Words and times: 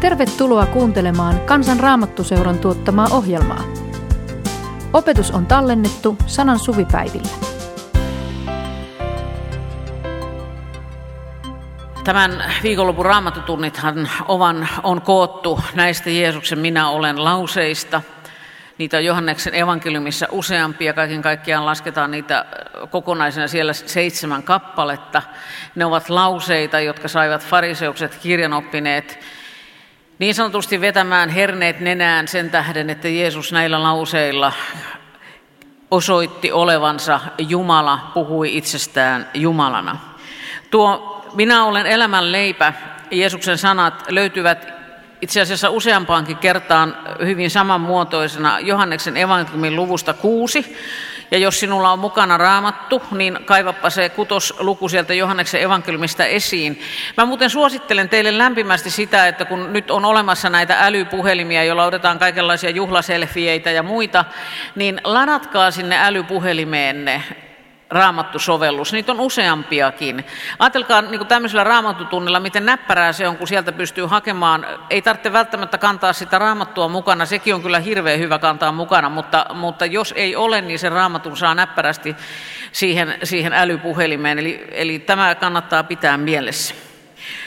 Tervetuloa 0.00 0.66
kuuntelemaan 0.66 1.40
Kansan 1.40 1.80
Raamattuseuran 1.80 2.58
tuottamaa 2.58 3.06
ohjelmaa. 3.10 3.64
Opetus 4.92 5.30
on 5.30 5.46
tallennettu 5.46 6.16
sanan 6.26 6.58
suvipäivillä. 6.58 7.28
Tämän 12.04 12.44
viikonlopun 12.62 13.06
raamattutunnithan 13.06 14.08
ovan 14.28 14.68
on 14.82 15.02
koottu 15.02 15.60
näistä 15.74 16.10
Jeesuksen 16.10 16.58
minä 16.58 16.88
olen 16.88 17.24
lauseista. 17.24 18.02
Niitä 18.78 18.96
on 18.96 19.04
Johanneksen 19.04 19.54
evankeliumissa 19.54 20.26
useampia, 20.30 20.92
kaiken 20.92 21.22
kaikkiaan 21.22 21.66
lasketaan 21.66 22.10
niitä 22.10 22.44
kokonaisena 22.90 23.48
siellä 23.48 23.72
seitsemän 23.72 24.42
kappaletta. 24.42 25.22
Ne 25.74 25.84
ovat 25.84 26.10
lauseita, 26.10 26.80
jotka 26.80 27.08
saivat 27.08 27.46
fariseukset 27.46 28.18
kirjanoppineet 28.22 29.18
niin 30.18 30.34
sanotusti 30.34 30.80
vetämään 30.80 31.28
herneet 31.28 31.80
nenään 31.80 32.28
sen 32.28 32.50
tähden, 32.50 32.90
että 32.90 33.08
Jeesus 33.08 33.52
näillä 33.52 33.82
lauseilla 33.82 34.52
osoitti 35.90 36.52
olevansa 36.52 37.20
Jumala, 37.38 38.10
puhui 38.14 38.56
itsestään 38.56 39.28
Jumalana. 39.34 39.96
Tuo 40.70 41.24
minä 41.34 41.64
olen 41.64 41.86
elämän 41.86 42.32
leipä, 42.32 42.72
Jeesuksen 43.10 43.58
sanat 43.58 44.04
löytyvät 44.08 44.68
itse 45.20 45.40
asiassa 45.40 45.70
useampaankin 45.70 46.36
kertaan 46.36 46.96
hyvin 47.24 47.50
samanmuotoisena 47.50 48.60
Johanneksen 48.60 49.16
evankeliumin 49.16 49.76
luvusta 49.76 50.14
kuusi. 50.14 50.76
Ja 51.30 51.38
jos 51.38 51.60
sinulla 51.60 51.92
on 51.92 51.98
mukana 51.98 52.36
raamattu, 52.36 53.02
niin 53.10 53.38
kaivappa 53.44 53.90
se 53.90 54.08
kutosluku 54.08 54.88
sieltä 54.88 55.14
Johanneksen 55.14 55.62
evankeliumista 55.62 56.24
esiin. 56.24 56.80
Mä 57.16 57.26
muuten 57.26 57.50
suosittelen 57.50 58.08
teille 58.08 58.38
lämpimästi 58.38 58.90
sitä, 58.90 59.28
että 59.28 59.44
kun 59.44 59.72
nyt 59.72 59.90
on 59.90 60.04
olemassa 60.04 60.50
näitä 60.50 60.76
älypuhelimia, 60.80 61.64
joilla 61.64 61.84
otetaan 61.84 62.18
kaikenlaisia 62.18 62.70
juhlaselfieitä 62.70 63.70
ja 63.70 63.82
muita, 63.82 64.24
niin 64.74 65.00
ladatkaa 65.04 65.70
sinne 65.70 65.98
älypuhelimeenne 66.02 67.22
raamattusovellus. 67.90 68.92
Niitä 68.92 69.12
on 69.12 69.20
useampiakin. 69.20 70.24
Ajatelkaa 70.58 71.02
niin 71.02 71.18
kuin 71.18 71.28
tämmöisellä 71.28 71.64
raamattutunnilla, 71.64 72.40
miten 72.40 72.66
näppärää 72.66 73.12
se 73.12 73.28
on, 73.28 73.36
kun 73.36 73.48
sieltä 73.48 73.72
pystyy 73.72 74.06
hakemaan. 74.06 74.66
Ei 74.90 75.02
tarvitse 75.02 75.32
välttämättä 75.32 75.78
kantaa 75.78 76.12
sitä 76.12 76.38
raamattua 76.38 76.88
mukana, 76.88 77.26
sekin 77.26 77.54
on 77.54 77.62
kyllä 77.62 77.80
hirveän 77.80 78.18
hyvä 78.18 78.38
kantaa 78.38 78.72
mukana, 78.72 79.08
mutta, 79.08 79.46
mutta 79.54 79.86
jos 79.86 80.14
ei 80.16 80.36
ole, 80.36 80.60
niin 80.60 80.78
se 80.78 80.88
raamatun 80.88 81.36
saa 81.36 81.54
näppärästi 81.54 82.16
siihen, 82.72 83.14
siihen 83.22 83.52
älypuhelimeen. 83.52 84.38
Eli, 84.38 84.66
eli 84.70 84.98
tämä 84.98 85.34
kannattaa 85.34 85.84
pitää 85.84 86.16
mielessä. 86.16 86.74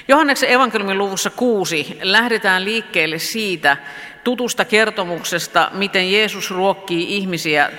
Johanneksen 0.07 0.51
evankeliumin 0.51 0.97
luvussa 0.97 1.29
kuusi 1.29 1.99
lähdetään 2.01 2.65
liikkeelle 2.65 3.19
siitä 3.19 3.77
tutusta 4.23 4.65
kertomuksesta, 4.65 5.71
miten 5.73 6.11
Jeesus 6.11 6.51
ruokkii 6.51 7.17
ihmisiä 7.17 7.71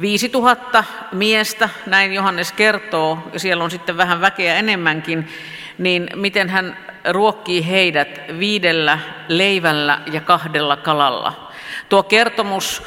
5000 0.00 0.84
miestä, 1.12 1.68
näin 1.86 2.12
Johannes 2.12 2.52
kertoo, 2.52 3.18
ja 3.32 3.40
siellä 3.40 3.64
on 3.64 3.70
sitten 3.70 3.96
vähän 3.96 4.20
väkeä 4.20 4.56
enemmänkin, 4.56 5.28
niin 5.78 6.10
miten 6.14 6.48
hän 6.48 6.76
ruokkii 7.10 7.68
heidät 7.68 8.20
viidellä 8.38 8.98
leivällä 9.28 10.00
ja 10.12 10.20
kahdella 10.20 10.76
kalalla. 10.76 11.50
Tuo 11.88 12.02
kertomus, 12.02 12.82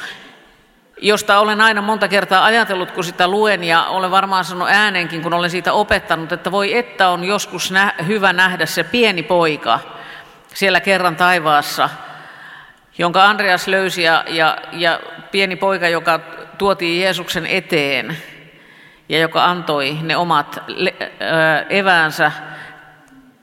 josta 1.00 1.38
olen 1.38 1.60
aina 1.60 1.82
monta 1.82 2.08
kertaa 2.08 2.44
ajatellut, 2.44 2.90
kun 2.90 3.04
sitä 3.04 3.28
luen, 3.28 3.64
ja 3.64 3.84
olen 3.84 4.10
varmaan 4.10 4.44
sanonut 4.44 4.68
ääneenkin, 4.68 5.22
kun 5.22 5.34
olen 5.34 5.50
siitä 5.50 5.72
opettanut, 5.72 6.32
että 6.32 6.52
voi 6.52 6.76
että 6.76 7.08
on 7.08 7.24
joskus 7.24 7.70
nä- 7.70 7.94
hyvä 8.06 8.32
nähdä 8.32 8.66
se 8.66 8.84
pieni 8.84 9.22
poika 9.22 9.80
siellä 10.54 10.80
kerran 10.80 11.16
taivaassa, 11.16 11.88
jonka 12.98 13.24
Andreas 13.24 13.68
löysi, 13.68 14.02
ja, 14.02 14.24
ja, 14.28 14.58
ja 14.72 15.00
pieni 15.30 15.56
poika, 15.56 15.88
joka 15.88 16.20
tuotiin 16.62 17.00
Jeesuksen 17.00 17.46
eteen 17.46 18.16
ja 19.08 19.18
joka 19.18 19.44
antoi 19.44 19.98
ne 20.02 20.16
omat 20.16 20.58
eväänsä. 21.68 22.32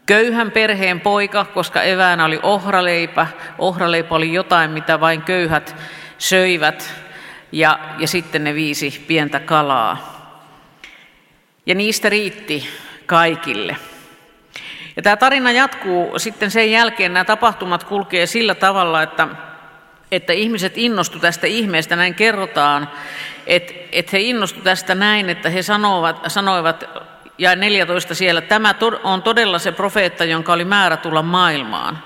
Köyhän 0.06 0.52
perheen 0.52 1.00
poika, 1.02 1.46
koska 1.46 1.81
eväänä 1.81 2.25
oli 2.25 2.40
ohraleipä. 2.44 3.28
Ohraleipä 3.58 4.16
oli 4.16 4.34
jotain, 4.34 4.72
mitä 4.72 5.00
vain 5.00 5.22
köyhät 5.22 5.75
söivät. 6.18 6.94
Ja, 7.52 7.79
ja 7.97 8.08
sitten 8.08 8.44
ne 8.44 8.53
viisi 8.53 9.06
pientä 9.08 9.40
kalaa. 9.40 9.97
Ja 11.66 11.75
niistä 11.75 12.09
riitti 12.09 12.69
kaikille. 13.06 13.78
Ja 14.96 15.02
tämä 15.02 15.18
tarina 15.18 15.52
jatkuu 15.52 16.19
sitten 16.19 16.52
sen 16.52 16.72
jälkeen, 16.72 17.13
nämä 17.13 17.25
tapahtumat 17.25 17.84
kulkee 17.84 18.25
sillä 18.25 18.56
tavalla, 18.56 19.03
että 19.03 19.28
että 20.12 20.34
ihmiset 20.34 20.78
innostu 20.78 21.20
tästä 21.20 21.47
ihmeestä, 21.47 21.96
näin 21.96 22.16
kerrotaan, 22.16 22.90
että, 23.47 23.74
että 23.92 24.09
he 24.14 24.20
innostu 24.20 24.62
tästä 24.62 24.96
näin, 24.96 25.30
että 25.30 25.50
he 25.50 25.62
sanoivat, 25.62 26.22
sanoivat 26.28 26.84
ja 27.38 27.56
14 27.56 28.16
siellä, 28.16 28.42
tämä 28.42 28.75
on 29.03 29.24
todella 29.24 29.59
se 29.59 29.72
profeetta, 29.72 30.25
jonka 30.25 30.53
oli 30.53 30.66
määrä 30.66 30.97
tulla 30.97 31.22
maailmaan. 31.22 32.03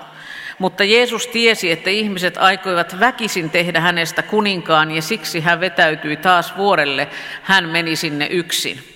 Mutta 0.58 0.84
Jeesus 0.84 1.26
tiesi, 1.26 1.70
että 1.70 1.90
ihmiset 1.90 2.36
aikoivat 2.36 3.00
väkisin 3.00 3.50
tehdä 3.50 3.80
hänestä 3.80 4.22
kuninkaan 4.22 4.90
ja 4.90 5.02
siksi 5.02 5.40
hän 5.40 5.60
vetäytyi 5.60 6.16
taas 6.16 6.56
vuorelle. 6.56 7.08
Hän 7.42 7.68
meni 7.68 7.96
sinne 7.96 8.26
yksin. 8.30 8.93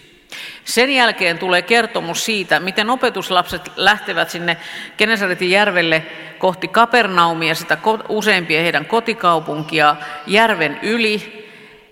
Sen 0.69 0.91
jälkeen 0.91 1.39
tulee 1.39 1.63
kertomus 1.63 2.25
siitä, 2.25 2.61
miten 2.61 2.91
opetuslapset 2.91 3.73
lähtevät 3.77 4.31
sinne 4.31 4.57
Genesaretin 4.99 5.51
järvelle 5.51 6.07
kohti 6.39 6.69
Kapernaumia, 6.69 7.55
sitä 7.55 7.79
useimpia 8.09 8.63
heidän 8.63 8.87
kotikaupunkia, 8.87 9.97
järven 10.27 10.79
yli, 10.83 11.49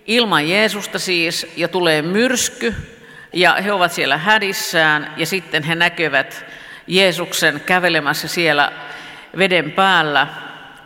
ilman 0.06 0.48
Jeesusta 0.48 0.98
siis, 0.98 1.53
ja 1.56 1.69
tulee 1.69 2.03
myrsky, 2.03 2.75
ja 3.32 3.53
he 3.65 3.72
ovat 3.72 3.92
siellä 3.92 4.19
hädissään, 4.19 5.15
ja 5.16 5.26
sitten 5.26 5.62
he 5.62 5.75
näkevät 5.75 6.44
Jeesuksen 6.86 7.60
kävelemässä 7.66 8.28
siellä 8.28 8.72
veden 9.38 9.72
päällä, 9.72 10.26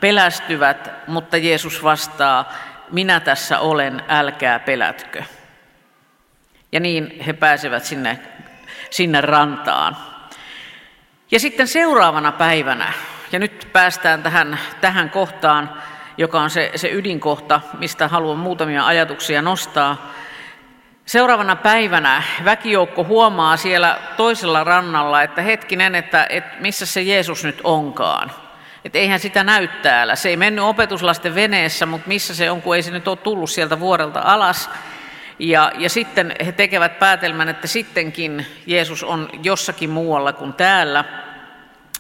pelästyvät, 0.01 0.91
mutta 1.07 1.37
Jeesus 1.37 1.83
vastaa, 1.83 2.53
minä 2.91 3.21
tässä 3.21 3.59
olen, 3.59 4.03
älkää 4.09 4.59
pelätkö. 4.59 5.23
Ja 6.73 6.81
niin 6.81 7.21
he 7.27 7.33
pääsevät 7.33 7.85
sinne, 7.85 8.19
sinne 8.91 9.21
rantaan. 9.21 9.97
Ja 11.31 11.41
sitten 11.41 11.69
seuraavana 11.69 12.33
päivänä, 12.33 12.93
ja 13.33 13.39
nyt 13.39 13.69
päästään 13.73 14.23
tähän, 14.23 14.59
tähän 14.81 15.11
kohtaan, 15.11 15.83
joka 16.19 16.41
on 16.41 16.51
se, 16.51 16.71
se 16.77 16.91
ydinkohta, 16.93 17.61
mistä 17.79 18.09
haluan 18.09 18.39
muutamia 18.39 18.87
ajatuksia 18.87 19.43
nostaa. 19.43 20.13
Seuraavana 21.07 21.57
päivänä 21.57 22.23
väkijoukko 22.45 23.05
huomaa 23.05 23.57
siellä 23.57 23.99
toisella 24.17 24.65
rannalla, 24.65 25.23
että 25.23 25.43
hetkinen, 25.43 25.95
että, 25.95 26.27
että 26.31 26.57
missä 26.61 26.87
se 26.87 27.03
Jeesus 27.03 27.45
nyt 27.45 27.61
onkaan. 27.65 28.33
Että 28.85 28.99
eihän 28.99 29.21
sitä 29.21 29.45
näy 29.45 29.69
täällä. 29.69 30.17
Se 30.17 30.29
ei 30.29 30.37
mennyt 30.37 30.65
opetuslasten 30.65 31.35
veneessä, 31.35 31.87
mutta 31.87 32.09
missä 32.09 32.35
se 32.35 32.51
on, 32.51 32.63
kun 32.63 32.77
ei 32.77 32.83
se 32.83 32.91
nyt 32.91 33.09
ole 33.09 33.17
tullut 33.17 33.51
sieltä 33.51 33.81
vuorelta 33.81 34.21
alas. 34.25 34.71
Ja, 35.41 35.73
ja 35.79 35.91
sitten 35.91 36.35
he 36.47 36.53
tekevät 36.53 36.99
päätelmän, 36.99 37.49
että 37.49 37.67
sittenkin 37.67 38.47
Jeesus 38.67 39.05
on 39.05 39.29
jossakin 39.43 39.91
muualla 39.91 40.33
kuin 40.33 40.53
täällä. 40.53 41.05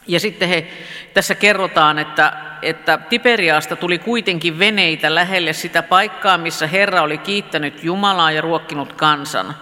Ja 0.06 0.20
sitten 0.20 0.48
he, 0.48 0.66
tässä 1.14 1.34
kerrotaan, 1.34 1.98
että, 1.98 2.32
että 2.62 2.98
Tiberiaasta 3.08 3.76
tuli 3.76 3.98
kuitenkin 3.98 4.58
veneitä 4.58 5.14
lähelle 5.14 5.52
sitä 5.52 5.82
paikkaa, 5.82 6.38
missä 6.38 6.66
Herra 6.66 7.02
oli 7.02 7.18
kiittänyt 7.18 7.84
Jumalaa 7.84 8.32
ja 8.32 8.40
ruokkinut 8.40 8.92
kansan. 8.92 9.56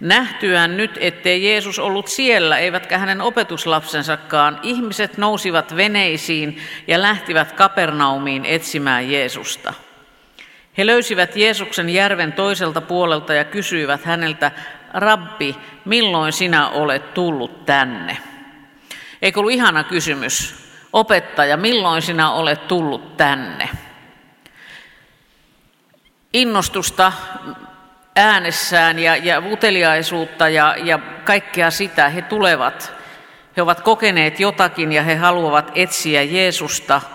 Nähtyään 0.00 0.76
nyt, 0.76 0.98
ettei 1.00 1.44
Jeesus 1.44 1.78
ollut 1.78 2.08
siellä, 2.08 2.58
eivätkä 2.58 2.98
hänen 2.98 3.20
opetuslapsensakaan, 3.20 4.60
ihmiset 4.62 5.18
nousivat 5.18 5.76
veneisiin 5.76 6.58
ja 6.86 7.02
lähtivät 7.02 7.52
Kapernaumiin 7.52 8.44
etsimään 8.44 9.10
Jeesusta. 9.10 9.74
He 10.78 10.86
löysivät 10.86 11.36
Jeesuksen 11.36 11.88
järven 11.88 12.32
toiselta 12.32 12.80
puolelta 12.80 13.34
ja 13.34 13.44
kysyivät 13.44 14.04
häneltä, 14.04 14.50
Rabbi, 14.94 15.56
milloin 15.84 16.32
sinä 16.32 16.68
olet 16.68 17.14
tullut 17.14 17.66
tänne? 17.66 18.18
Eikö 19.22 19.40
ollut 19.40 19.52
ihana 19.52 19.84
kysymys? 19.84 20.54
Opettaja, 20.92 21.56
milloin 21.56 22.02
sinä 22.02 22.30
olet 22.30 22.68
tullut 22.68 23.16
tänne? 23.16 23.68
Innostusta 26.32 27.12
äänessään 28.16 28.98
ja, 28.98 29.16
ja 29.16 29.42
uteliaisuutta 29.50 30.48
ja, 30.48 30.76
ja 30.84 30.98
kaikkea 31.24 31.70
sitä 31.70 32.08
he 32.08 32.22
tulevat. 32.22 32.92
He 33.56 33.62
ovat 33.62 33.80
kokeneet 33.80 34.40
jotakin 34.40 34.92
ja 34.92 35.02
he 35.02 35.14
haluavat 35.14 35.72
etsiä 35.74 36.22
Jeesusta– 36.22 37.00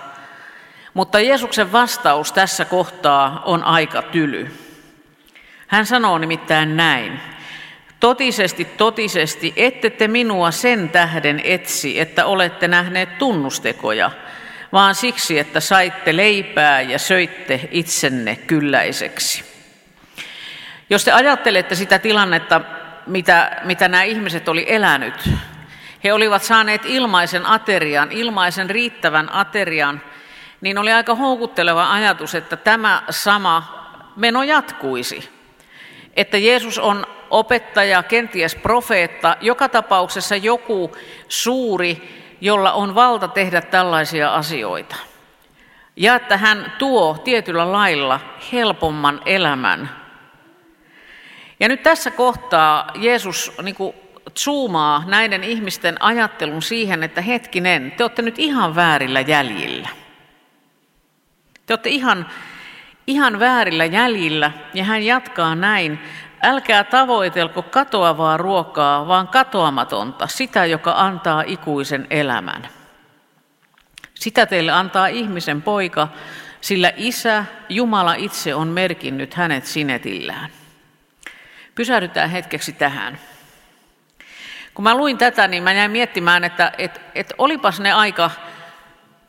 mutta 0.99 1.19
Jeesuksen 1.19 1.71
vastaus 1.71 2.31
tässä 2.31 2.65
kohtaa 2.65 3.41
on 3.45 3.63
aika 3.63 4.01
tyly. 4.01 4.51
Hän 5.67 5.85
sanoo 5.85 6.17
nimittäin 6.17 6.77
näin. 6.77 7.19
Totisesti, 7.99 8.65
totisesti, 8.65 9.53
ette 9.55 9.89
te 9.89 10.07
minua 10.07 10.51
sen 10.51 10.89
tähden 10.89 11.41
etsi, 11.43 11.99
että 11.99 12.25
olette 12.25 12.67
nähneet 12.67 13.17
tunnustekoja. 13.17 14.11
vaan 14.73 14.95
siksi, 14.95 15.39
että 15.39 15.59
saitte 15.59 16.15
leipää 16.15 16.81
ja 16.81 16.99
söitte 16.99 17.69
itsenne 17.71 18.35
kylläiseksi. 18.35 19.43
Jos 20.89 21.03
te 21.03 21.11
ajattelette 21.11 21.75
sitä 21.75 21.99
tilannetta, 21.99 22.61
mitä, 23.07 23.61
mitä 23.63 23.87
nämä 23.87 24.03
ihmiset 24.03 24.47
oli 24.47 24.65
elänyt, 24.67 25.29
he 26.03 26.13
olivat 26.13 26.43
saaneet 26.43 26.81
ilmaisen 26.85 27.45
aterian, 27.45 28.11
ilmaisen 28.11 28.69
riittävän 28.69 29.33
aterian, 29.33 30.01
niin 30.61 30.77
oli 30.77 30.91
aika 30.91 31.15
houkutteleva 31.15 31.91
ajatus, 31.91 32.35
että 32.35 32.57
tämä 32.57 33.03
sama 33.09 33.79
meno 34.15 34.43
jatkuisi. 34.43 35.29
Että 36.15 36.37
Jeesus 36.37 36.79
on 36.79 37.05
opettaja, 37.29 38.03
kenties 38.03 38.55
profeetta, 38.55 39.37
joka 39.41 39.69
tapauksessa 39.69 40.35
joku 40.35 40.95
suuri, 41.27 42.19
jolla 42.41 42.71
on 42.71 42.95
valta 42.95 43.27
tehdä 43.27 43.61
tällaisia 43.61 44.33
asioita. 44.33 44.95
Ja 45.95 46.15
että 46.15 46.37
hän 46.37 46.73
tuo 46.77 47.17
tietyllä 47.23 47.71
lailla 47.71 48.19
helpomman 48.51 49.21
elämän. 49.25 49.89
Ja 51.59 51.67
nyt 51.67 51.83
tässä 51.83 52.11
kohtaa 52.11 52.91
Jeesus 52.95 53.51
niin 53.61 53.75
kuin 53.75 53.93
zoomaa 54.39 55.03
näiden 55.07 55.43
ihmisten 55.43 56.03
ajattelun 56.03 56.61
siihen, 56.61 57.03
että 57.03 57.21
hetkinen, 57.21 57.91
te 57.91 58.03
olette 58.03 58.21
nyt 58.21 58.39
ihan 58.39 58.75
väärillä 58.75 59.21
jäljillä. 59.21 59.89
Te 61.69 61.73
olette 61.73 61.89
ihan, 61.89 62.25
ihan 63.07 63.39
väärillä 63.39 63.85
jäljillä 63.85 64.51
ja 64.73 64.83
hän 64.83 65.03
jatkaa 65.03 65.55
näin. 65.55 65.99
Älkää 66.43 66.83
tavoitelko 66.83 67.61
katoavaa 67.61 68.37
ruokaa, 68.37 69.07
vaan 69.07 69.27
katoamatonta, 69.27 70.27
sitä, 70.27 70.65
joka 70.65 70.93
antaa 70.97 71.43
ikuisen 71.47 72.07
elämän. 72.09 72.69
Sitä 74.13 74.45
teille 74.45 74.71
antaa 74.71 75.07
ihmisen 75.07 75.61
poika, 75.61 76.07
sillä 76.61 76.91
isä, 76.95 77.45
Jumala 77.69 78.13
itse 78.13 78.55
on 78.55 78.67
merkinnyt 78.67 79.33
hänet 79.33 79.65
sinetillään. 79.65 80.49
Pysähdytään 81.75 82.29
hetkeksi 82.29 82.73
tähän. 82.73 83.19
Kun 84.73 84.83
mä 84.83 84.95
luin 84.95 85.17
tätä, 85.17 85.47
niin 85.47 85.63
mä 85.63 85.73
jäin 85.73 85.91
miettimään, 85.91 86.43
että 86.43 86.71
et, 86.77 87.01
et 87.15 87.33
olipas 87.37 87.79
ne 87.79 87.93
aika 87.93 88.31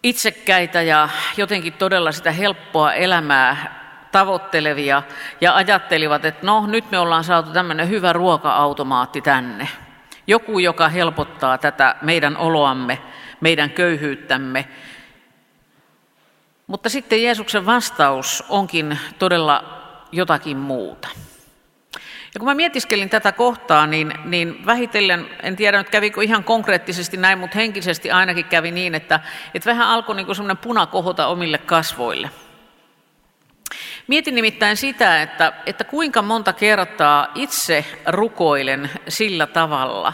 itsekkäitä 0.02 0.82
ja 0.82 1.08
jotenkin 1.37 1.73
todella 1.73 2.12
sitä 2.12 2.31
helppoa 2.31 2.93
elämää 2.93 3.81
tavoittelevia 4.12 5.02
ja 5.41 5.55
ajattelivat, 5.55 6.25
että 6.25 6.47
no 6.47 6.67
nyt 6.67 6.91
me 6.91 6.99
ollaan 6.99 7.25
saatu 7.25 7.50
tämmöinen 7.50 7.88
hyvä 7.88 8.12
ruoka-automaatti 8.12 9.20
tänne. 9.20 9.69
Joku, 10.26 10.58
joka 10.58 10.88
helpottaa 10.88 11.58
tätä 11.58 11.97
meidän 12.02 12.37
oloamme, 12.37 12.99
meidän 13.41 13.70
köyhyyttämme. 13.70 14.69
Mutta 16.67 16.88
sitten 16.88 17.23
Jeesuksen 17.23 17.67
vastaus 17.67 18.44
onkin 18.49 18.99
todella 19.19 19.64
jotakin 20.12 20.56
muuta. 20.56 21.08
Ja 22.35 22.41
kun 22.41 22.49
mä 22.49 22.55
mietiskelin 22.55 23.11
tätä 23.11 23.32
kohtaa, 23.32 23.87
niin, 23.87 24.12
niin 24.25 24.67
vähitellen, 24.67 25.31
en 25.43 25.56
tiedä 25.56 25.79
nyt 25.79 25.91
kävikö 25.91 26.23
ihan 26.23 26.44
konkreettisesti 26.44 27.17
näin, 27.17 27.38
mutta 27.38 27.59
henkisesti 27.59 28.11
ainakin 28.11 28.44
kävi 28.44 28.71
niin, 28.71 28.94
että, 28.94 29.21
että 29.55 29.71
vähän 29.71 29.88
alkoi 29.88 30.17
niin 30.17 30.35
semmoinen 30.35 30.56
puna 30.56 30.87
kohota 30.87 31.27
omille 31.27 31.59
kasvoille. 31.59 32.31
Mietin 34.06 34.35
nimittäin 34.35 34.77
sitä, 34.77 35.23
että, 35.23 35.53
että 35.67 35.85
kuinka 35.85 36.23
monta 36.23 36.53
kertaa 36.53 37.29
itse 37.35 37.85
rukoilen 38.06 38.91
sillä 39.09 39.47
tavalla, 39.47 40.12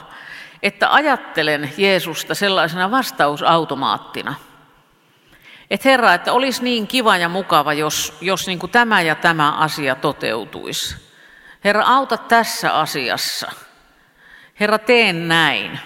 että 0.63 0.95
ajattelen 0.95 1.73
Jeesusta 1.77 2.35
sellaisena 2.35 2.91
vastausautomaattina. 2.91 4.35
Että 5.71 5.89
Herra, 5.89 6.15
että 6.15 6.33
olisi 6.33 6.65
niin 6.65 6.87
kiva 6.87 7.17
ja 7.17 7.29
mukava, 7.29 7.73
jos, 7.73 8.17
jos 8.21 8.47
niin 8.47 8.59
kuin 8.59 8.73
tämä 8.73 9.03
ja 9.03 9.15
tämä 9.15 9.53
asia 9.53 9.95
toteutuisi. 9.95 11.06
Herra, 11.65 11.85
auta 11.87 12.17
tässä 12.17 12.73
asiassa. 12.73 13.53
Herra, 14.61 14.79
teen 14.79 15.29
näin. 15.29 15.81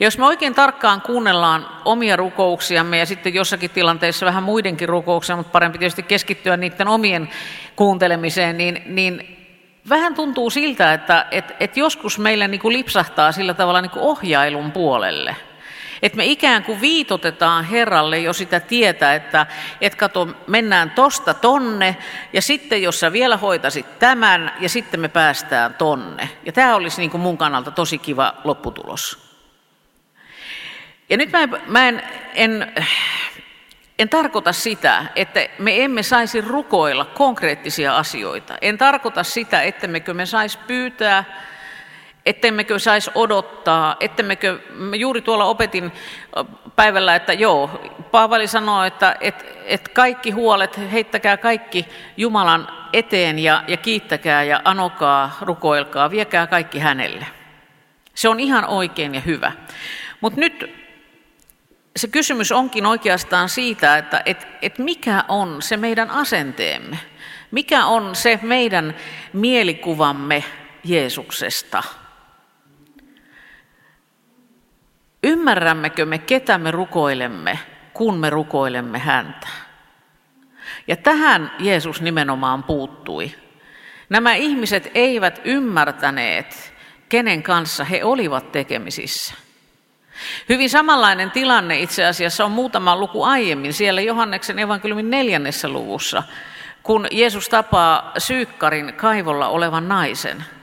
Ja 0.00 0.06
jos 0.06 0.18
me 0.18 0.26
oikein 0.26 0.54
tarkkaan 0.54 1.02
kuunnellaan 1.02 1.68
omia 1.84 2.16
rukouksiamme 2.16 2.98
ja 2.98 3.06
sitten 3.06 3.34
jossakin 3.34 3.70
tilanteessa 3.70 4.26
vähän 4.26 4.42
muidenkin 4.42 4.88
rukouksia, 4.88 5.36
mutta 5.36 5.52
parempi 5.52 5.78
tietysti 5.78 6.02
keskittyä 6.02 6.56
niiden 6.56 6.88
omien 6.88 7.28
kuuntelemiseen, 7.76 8.58
niin, 8.58 8.82
niin 8.86 9.36
vähän 9.88 10.14
tuntuu 10.14 10.50
siltä, 10.50 10.92
että 10.92 11.26
et, 11.30 11.44
et 11.60 11.76
joskus 11.76 12.18
meillä 12.18 12.48
niin 12.48 12.60
kuin 12.60 12.72
lipsahtaa 12.72 13.32
sillä 13.32 13.54
tavalla 13.54 13.80
niin 13.80 13.90
kuin 13.90 14.02
ohjailun 14.02 14.72
puolelle– 14.72 15.36
että 16.02 16.16
me 16.16 16.24
ikään 16.24 16.64
kuin 16.64 16.80
viitotetaan 16.80 17.64
Herralle 17.64 18.18
jo 18.18 18.32
sitä 18.32 18.60
tietä, 18.60 19.14
että 19.14 19.46
et 19.80 19.94
kato, 19.94 20.28
mennään 20.46 20.90
tosta 20.90 21.34
tonne 21.34 21.96
ja 22.32 22.42
sitten 22.42 22.82
jos 22.82 23.00
sä 23.00 23.12
vielä 23.12 23.36
hoitasit 23.36 23.98
tämän 23.98 24.52
ja 24.60 24.68
sitten 24.68 25.00
me 25.00 25.08
päästään 25.08 25.74
tonne. 25.74 26.28
Ja 26.44 26.52
tämä 26.52 26.74
olisi 26.74 27.00
niin 27.00 27.10
kuin 27.10 27.20
mun 27.20 27.38
kannalta 27.38 27.70
tosi 27.70 27.98
kiva 27.98 28.34
lopputulos. 28.44 29.26
Ja 31.08 31.16
nyt 31.16 31.32
mä 31.32 31.48
mä 31.66 31.88
en, 31.88 32.02
en, 32.34 32.72
en 33.98 34.08
tarkoita 34.08 34.52
sitä, 34.52 35.04
että 35.16 35.48
me 35.58 35.84
emme 35.84 36.02
saisi 36.02 36.40
rukoilla 36.40 37.04
konkreettisia 37.04 37.96
asioita. 37.96 38.58
En 38.60 38.78
tarkoita 38.78 39.24
sitä, 39.24 39.62
ettemmekö 39.62 40.14
me 40.14 40.26
saisi 40.26 40.58
pyytää 40.66 41.24
ettemmekö 42.26 42.78
saisi 42.78 43.10
odottaa, 43.14 43.96
ettemmekö, 44.00 44.58
juuri 44.96 45.22
tuolla 45.22 45.44
opetin 45.44 45.92
päivällä, 46.76 47.16
että 47.16 47.32
joo, 47.32 47.70
Paavali 48.10 48.46
sanoo, 48.46 48.84
että 48.84 49.16
et, 49.20 49.46
et 49.64 49.88
kaikki 49.88 50.30
huolet, 50.30 50.80
heittäkää 50.92 51.36
kaikki 51.36 51.86
Jumalan 52.16 52.68
eteen 52.92 53.38
ja, 53.38 53.64
ja 53.68 53.76
kiittäkää 53.76 54.42
ja 54.42 54.60
anokaa, 54.64 55.36
rukoilkaa, 55.40 56.10
viekää 56.10 56.46
kaikki 56.46 56.78
hänelle. 56.78 57.26
Se 58.14 58.28
on 58.28 58.40
ihan 58.40 58.64
oikein 58.64 59.14
ja 59.14 59.20
hyvä. 59.20 59.52
Mutta 60.20 60.40
nyt 60.40 60.70
se 61.96 62.08
kysymys 62.08 62.52
onkin 62.52 62.86
oikeastaan 62.86 63.48
siitä, 63.48 63.98
että 63.98 64.22
et, 64.26 64.48
et 64.62 64.78
mikä 64.78 65.24
on 65.28 65.62
se 65.62 65.76
meidän 65.76 66.10
asenteemme, 66.10 66.98
mikä 67.50 67.86
on 67.86 68.14
se 68.14 68.38
meidän 68.42 68.94
mielikuvamme 69.32 70.44
Jeesuksesta– 70.84 71.82
Ymmärrämmekö 75.26 76.06
me, 76.06 76.18
ketä 76.18 76.58
me 76.58 76.70
rukoilemme, 76.70 77.58
kun 77.92 78.18
me 78.18 78.30
rukoilemme 78.30 78.98
häntä? 78.98 79.48
Ja 80.88 80.96
tähän 80.96 81.52
Jeesus 81.58 82.00
nimenomaan 82.00 82.62
puuttui. 82.62 83.34
Nämä 84.08 84.34
ihmiset 84.34 84.90
eivät 84.94 85.40
ymmärtäneet, 85.44 86.74
kenen 87.08 87.42
kanssa 87.42 87.84
he 87.84 88.04
olivat 88.04 88.52
tekemisissä. 88.52 89.34
Hyvin 90.48 90.70
samanlainen 90.70 91.30
tilanne 91.30 91.80
itse 91.80 92.04
asiassa 92.04 92.44
on 92.44 92.50
muutama 92.50 92.96
luku 92.96 93.22
aiemmin, 93.24 93.72
siellä 93.72 94.00
Johanneksen 94.00 94.58
evankeliumin 94.58 95.10
neljännessä 95.10 95.68
luvussa, 95.68 96.22
kun 96.82 97.06
Jeesus 97.10 97.48
tapaa 97.48 98.12
Syykkarin 98.18 98.94
kaivolla 98.94 99.48
olevan 99.48 99.88
naisen– 99.88 100.44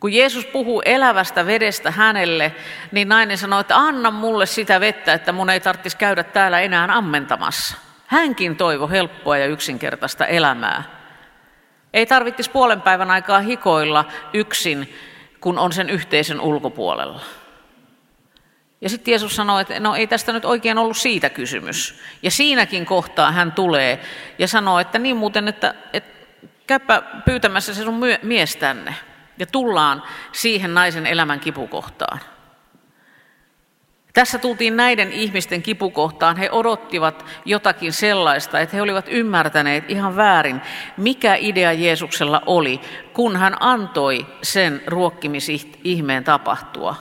kun 0.00 0.12
Jeesus 0.12 0.46
puhuu 0.46 0.82
elävästä 0.84 1.46
vedestä 1.46 1.90
hänelle, 1.90 2.54
niin 2.92 3.08
nainen 3.08 3.38
sanoi, 3.38 3.60
että 3.60 3.76
anna 3.76 4.10
mulle 4.10 4.46
sitä 4.46 4.80
vettä, 4.80 5.12
että 5.12 5.32
mun 5.32 5.50
ei 5.50 5.60
tarvitsisi 5.60 5.96
käydä 5.96 6.22
täällä 6.22 6.60
enää 6.60 6.88
ammentamassa. 6.90 7.76
Hänkin 8.06 8.56
toivo 8.56 8.88
helppoa 8.88 9.38
ja 9.38 9.46
yksinkertaista 9.46 10.26
elämää. 10.26 10.82
Ei 11.92 12.06
tarvitsisi 12.06 12.50
puolen 12.50 12.80
päivän 12.80 13.10
aikaa 13.10 13.40
hikoilla 13.40 14.04
yksin, 14.32 14.94
kun 15.40 15.58
on 15.58 15.72
sen 15.72 15.90
yhteisön 15.90 16.40
ulkopuolella. 16.40 17.20
Ja 18.80 18.88
sitten 18.88 19.12
Jeesus 19.12 19.36
sanoi, 19.36 19.62
että 19.62 19.80
no 19.80 19.94
ei 19.94 20.06
tästä 20.06 20.32
nyt 20.32 20.44
oikein 20.44 20.78
ollut 20.78 20.96
siitä 20.96 21.30
kysymys. 21.30 22.00
Ja 22.22 22.30
siinäkin 22.30 22.86
kohtaa 22.86 23.32
hän 23.32 23.52
tulee 23.52 24.00
ja 24.38 24.48
sanoo, 24.48 24.78
että 24.78 24.98
niin 24.98 25.16
muuten, 25.16 25.48
että, 25.48 25.74
että 25.92 26.26
käypä 26.66 27.02
pyytämässä 27.24 27.74
se 27.74 27.82
sun 27.82 28.00
mies 28.22 28.56
tänne. 28.56 28.94
Ja 29.38 29.46
tullaan 29.46 30.02
siihen 30.32 30.74
naisen 30.74 31.06
elämän 31.06 31.40
kipukohtaan. 31.40 32.20
Tässä 34.16 34.38
tultiin 34.38 34.76
näiden 34.76 35.12
ihmisten 35.12 35.62
kipukohtaan. 35.62 36.36
He 36.36 36.50
odottivat 36.50 37.26
jotakin 37.44 37.92
sellaista, 37.92 38.60
että 38.60 38.76
he 38.76 38.82
olivat 38.82 39.06
ymmärtäneet 39.08 39.90
ihan 39.90 40.16
väärin, 40.16 40.60
mikä 40.96 41.34
idea 41.34 41.72
Jeesuksella 41.72 42.42
oli, 42.46 42.80
kun 43.12 43.36
hän 43.36 43.56
antoi 43.60 44.26
sen 44.42 44.82
ruokkimisihmeen 44.86 46.24
tapahtua. 46.24 46.96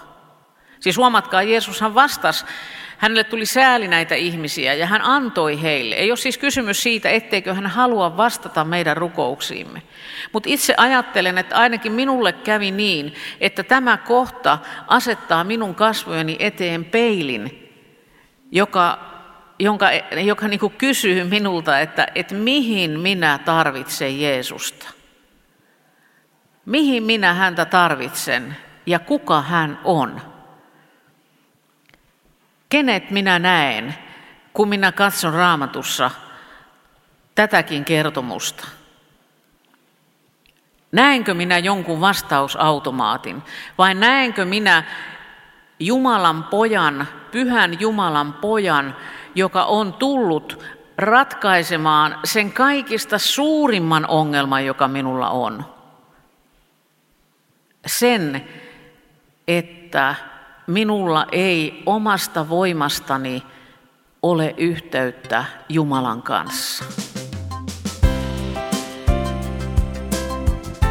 Siis 0.79 0.97
huomatkaa, 0.97 1.43
Jeesushan 1.43 1.95
vastasi 1.95 2.45
Hänelle 2.97 3.23
tuli 3.23 3.45
sääli 3.45 3.87
näitä 3.87 4.15
ihmisiä 4.15 4.73
ja 4.73 4.85
hän 4.85 5.01
antoi 5.01 5.61
heille. 5.61 5.95
Ei 5.95 6.11
ole 6.11 6.17
siis 6.17 6.37
kysymys 6.37 6.83
siitä, 6.83 7.09
etteikö 7.09 7.53
hän 7.53 7.67
halua 7.67 8.17
vastata 8.17 8.63
meidän 8.63 8.97
rukouksiimme. 8.97 9.81
Mutta 10.33 10.49
itse 10.49 10.73
ajattelen, 10.77 11.37
että 11.37 11.55
ainakin 11.55 11.91
minulle 11.91 12.33
kävi 12.33 12.71
niin, 12.71 13.13
että 13.41 13.63
tämä 13.63 13.97
kohta 13.97 14.57
asettaa 14.87 15.43
minun 15.43 15.75
kasvojeni 15.75 16.35
eteen 16.39 16.85
peilin 16.85 17.61
joka, 18.51 18.99
jonka, 19.59 19.89
joka 20.25 20.47
niin 20.47 20.71
kysyy 20.77 21.23
minulta, 21.23 21.79
että, 21.79 22.07
että 22.15 22.35
mihin 22.35 22.99
minä 22.99 23.39
tarvitsen 23.45 24.21
Jeesusta. 24.21 24.89
Mihin 26.65 27.03
minä 27.03 27.33
häntä 27.33 27.65
tarvitsen 27.65 28.57
ja 28.85 28.99
kuka 28.99 29.41
hän 29.41 29.79
on. 29.83 30.34
Kenet 32.69 33.11
minä 33.11 33.39
näen, 33.39 33.95
kun 34.53 34.69
minä 34.69 34.91
katson 34.91 35.33
raamatussa 35.33 36.11
tätäkin 37.35 37.85
kertomusta. 37.85 38.67
Näenkö 40.91 41.33
minä 41.33 41.57
jonkun 41.57 42.01
vastausautomaatin 42.01 43.43
vai 43.77 43.93
näenkö 43.93 44.45
minä 44.45 44.83
Jumalan 45.79 46.43
pojan, 46.43 47.07
pyhän 47.31 47.79
Jumalan 47.79 48.33
pojan, 48.33 48.95
joka 49.35 49.63
on 49.63 49.93
tullut 49.93 50.65
ratkaisemaan 50.97 52.19
sen 52.23 52.51
kaikista 52.51 53.17
suurimman 53.17 54.07
ongelman, 54.07 54.65
joka 54.65 54.87
minulla 54.87 55.29
on. 55.29 55.65
Sen, 57.85 58.49
että 59.47 60.15
minulla 60.67 61.25
ei 61.31 61.83
omasta 61.85 62.49
voimastani 62.49 63.43
ole 64.23 64.53
yhteyttä 64.57 65.45
Jumalan 65.69 66.21
kanssa. 66.21 66.85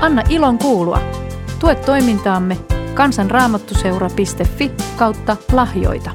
Anna 0.00 0.22
ilon 0.28 0.58
kuulua. 0.58 1.00
Tue 1.60 1.74
toimintaamme 1.74 2.56
kansanraamattuseura.fi 2.94 4.72
kautta 4.96 5.36
lahjoita. 5.52 6.10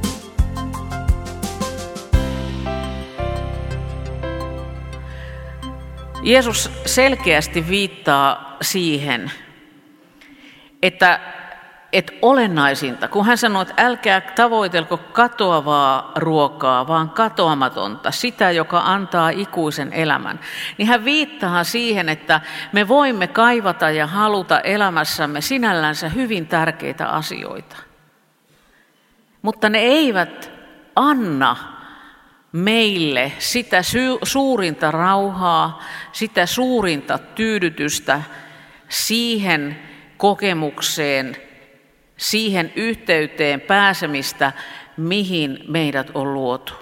Jeesus 6.23 6.71
selkeästi 6.85 7.67
viittaa 7.69 8.57
siihen, 8.61 9.31
että, 10.83 11.19
että 11.93 12.13
olennaisinta, 12.21 13.07
kun 13.07 13.25
hän 13.25 13.37
sanoi, 13.37 13.61
että 13.61 13.73
älkää 13.85 14.21
tavoitelko 14.21 14.97
katoavaa 14.97 16.11
ruokaa, 16.15 16.87
vaan 16.87 17.09
katoamatonta, 17.09 18.11
sitä, 18.11 18.51
joka 18.51 18.81
antaa 18.85 19.29
ikuisen 19.29 19.93
elämän, 19.93 20.39
niin 20.77 20.87
hän 20.87 21.05
viittaa 21.05 21.63
siihen, 21.63 22.09
että 22.09 22.41
me 22.71 22.87
voimme 22.87 23.27
kaivata 23.27 23.89
ja 23.89 24.07
haluta 24.07 24.59
elämässämme 24.59 25.41
sinällänsä 25.41 26.09
hyvin 26.09 26.47
tärkeitä 26.47 27.07
asioita. 27.07 27.75
Mutta 29.41 29.69
ne 29.69 29.79
eivät 29.79 30.51
anna 30.95 31.55
meille 32.51 33.31
sitä 33.39 33.81
suurinta 34.23 34.91
rauhaa, 34.91 35.83
sitä 36.11 36.45
suurinta 36.45 37.17
tyydytystä 37.17 38.21
siihen 38.89 39.79
kokemukseen, 40.17 41.48
siihen 42.19 42.73
yhteyteen 42.75 43.61
pääsemistä, 43.61 44.51
mihin 44.97 45.59
meidät 45.67 46.11
on 46.13 46.33
luotu. 46.33 46.73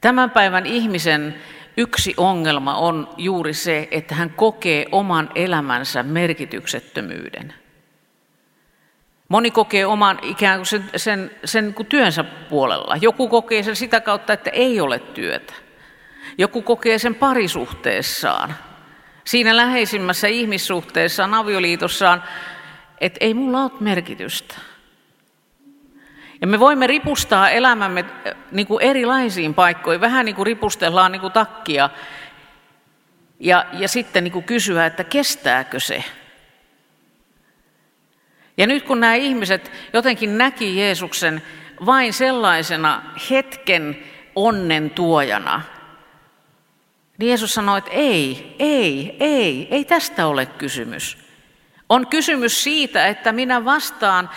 Tämän 0.00 0.30
päivän 0.30 0.66
ihmisen 0.66 1.34
yksi 1.76 2.14
ongelma 2.16 2.74
on 2.74 3.08
juuri 3.18 3.54
se, 3.54 3.88
että 3.90 4.14
hän 4.14 4.30
kokee 4.30 4.86
oman 4.92 5.30
elämänsä 5.34 6.02
merkityksettömyyden. 6.02 7.54
Moni 9.28 9.50
kokee 9.50 9.86
oman 9.86 10.18
ikään 10.22 10.58
kuin 10.58 10.66
sen, 10.66 10.90
sen, 10.96 11.30
sen 11.44 11.74
kuin 11.74 11.86
työnsä 11.86 12.24
puolella. 12.24 12.96
Joku 13.00 13.28
kokee 13.28 13.62
sen 13.62 13.76
sitä 13.76 14.00
kautta, 14.00 14.32
että 14.32 14.50
ei 14.50 14.80
ole 14.80 14.98
työtä. 14.98 15.54
Joku 16.38 16.62
kokee 16.62 16.98
sen 16.98 17.14
parisuhteessaan. 17.14 18.54
Siinä 19.24 19.56
läheisimmässä 19.56 20.28
ihmissuhteessaan, 20.28 21.34
avioliitossaan, 21.34 22.22
että 23.00 23.18
ei 23.20 23.34
mulla 23.34 23.62
ole 23.62 23.70
merkitystä. 23.80 24.54
Ja 26.40 26.46
me 26.46 26.60
voimme 26.60 26.86
ripustaa 26.86 27.50
elämämme 27.50 28.04
niin 28.50 28.66
kuin 28.66 28.82
erilaisiin 28.82 29.54
paikkoihin, 29.54 30.00
vähän 30.00 30.24
niin 30.24 30.36
kuin 30.36 30.46
ripustellaan 30.46 31.12
niin 31.12 31.20
kuin 31.20 31.32
takkia, 31.32 31.90
ja, 33.40 33.66
ja 33.72 33.88
sitten 33.88 34.24
niin 34.24 34.32
kuin 34.32 34.44
kysyä, 34.44 34.86
että 34.86 35.04
kestääkö 35.04 35.80
se. 35.80 36.04
Ja 38.56 38.66
nyt 38.66 38.84
kun 38.84 39.00
nämä 39.00 39.14
ihmiset 39.14 39.72
jotenkin 39.92 40.38
näki 40.38 40.78
Jeesuksen 40.78 41.42
vain 41.86 42.12
sellaisena 42.12 43.02
hetken 43.30 43.98
onnen 44.34 44.90
tuojana, 44.90 45.62
niin 47.18 47.28
Jeesus 47.28 47.50
sanoi, 47.50 47.78
että 47.78 47.90
ei, 47.90 48.56
ei, 48.58 49.16
ei, 49.20 49.68
ei 49.70 49.84
tästä 49.84 50.26
ole 50.26 50.46
kysymys. 50.46 51.23
On 51.88 52.06
kysymys 52.06 52.62
siitä, 52.62 53.06
että 53.06 53.32
minä 53.32 53.64
vastaan 53.64 54.30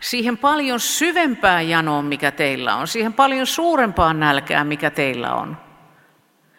siihen 0.00 0.38
paljon 0.38 0.80
syvempään 0.80 1.68
janoon, 1.68 2.04
mikä 2.04 2.30
teillä 2.30 2.76
on, 2.76 2.88
siihen 2.88 3.12
paljon 3.12 3.46
suurempaan 3.46 4.20
nälkään, 4.20 4.66
mikä 4.66 4.90
teillä 4.90 5.34
on. 5.34 5.56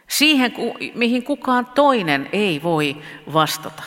Siihen, 0.07 0.53
mihin 0.95 1.23
kukaan 1.23 1.65
toinen 1.65 2.29
ei 2.31 2.63
voi 2.63 2.97
vastata. 3.33 3.83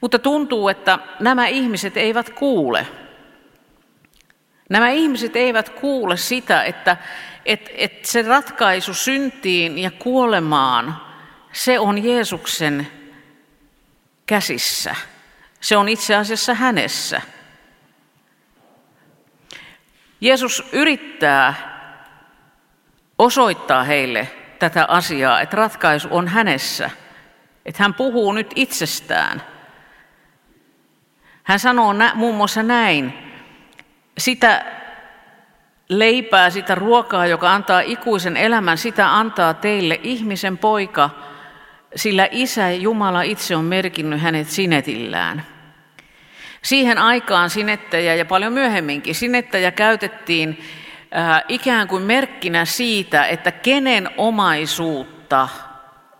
Mutta 0.00 0.18
tuntuu, 0.18 0.68
että 0.68 0.98
nämä 1.20 1.46
ihmiset 1.46 1.96
eivät 1.96 2.30
kuule. 2.30 2.86
Nämä 4.70 4.88
ihmiset 4.88 5.36
eivät 5.36 5.68
kuule 5.68 6.16
sitä, 6.16 6.62
että, 6.62 6.96
että, 7.46 7.70
että 7.74 8.12
se 8.12 8.22
ratkaisu 8.22 8.94
syntiin 8.94 9.78
ja 9.78 9.90
kuolemaan, 9.90 10.96
se 11.52 11.78
on 11.78 12.04
Jeesuksen 12.04 12.88
käsissä. 14.26 14.96
Se 15.60 15.76
on 15.76 15.88
itse 15.88 16.16
asiassa 16.16 16.54
hänessä. 16.54 17.20
Jeesus 20.20 20.68
yrittää 20.72 21.54
osoittaa 23.18 23.84
heille 23.84 24.28
tätä 24.58 24.84
asiaa, 24.88 25.40
että 25.40 25.56
ratkaisu 25.56 26.08
on 26.10 26.28
hänessä. 26.28 26.90
Että 27.66 27.82
hän 27.82 27.94
puhuu 27.94 28.32
nyt 28.32 28.50
itsestään. 28.54 29.42
Hän 31.42 31.58
sanoo 31.58 31.94
muun 32.14 32.36
muassa 32.36 32.62
näin, 32.62 33.32
sitä 34.18 34.64
leipää, 35.88 36.50
sitä 36.50 36.74
ruokaa, 36.74 37.26
joka 37.26 37.52
antaa 37.54 37.80
ikuisen 37.80 38.36
elämän, 38.36 38.78
sitä 38.78 39.16
antaa 39.16 39.54
teille 39.54 40.00
ihmisen 40.02 40.58
poika, 40.58 41.10
sillä 41.96 42.28
Isä 42.30 42.70
Jumala 42.70 43.22
itse 43.22 43.56
on 43.56 43.64
merkinnyt 43.64 44.20
hänet 44.20 44.48
sinetillään. 44.48 45.46
Siihen 46.62 46.98
aikaan 46.98 47.50
sinettäjä 47.50 48.14
ja 48.14 48.24
paljon 48.24 48.52
myöhemminkin 48.52 49.14
sinettäjä 49.14 49.70
käytettiin 49.70 50.60
äh, 51.16 51.42
ikään 51.48 51.88
kuin 51.88 52.02
merkkinä 52.02 52.64
siitä, 52.64 53.26
että 53.26 53.52
kenen 53.52 54.10
omaisuutta 54.16 55.48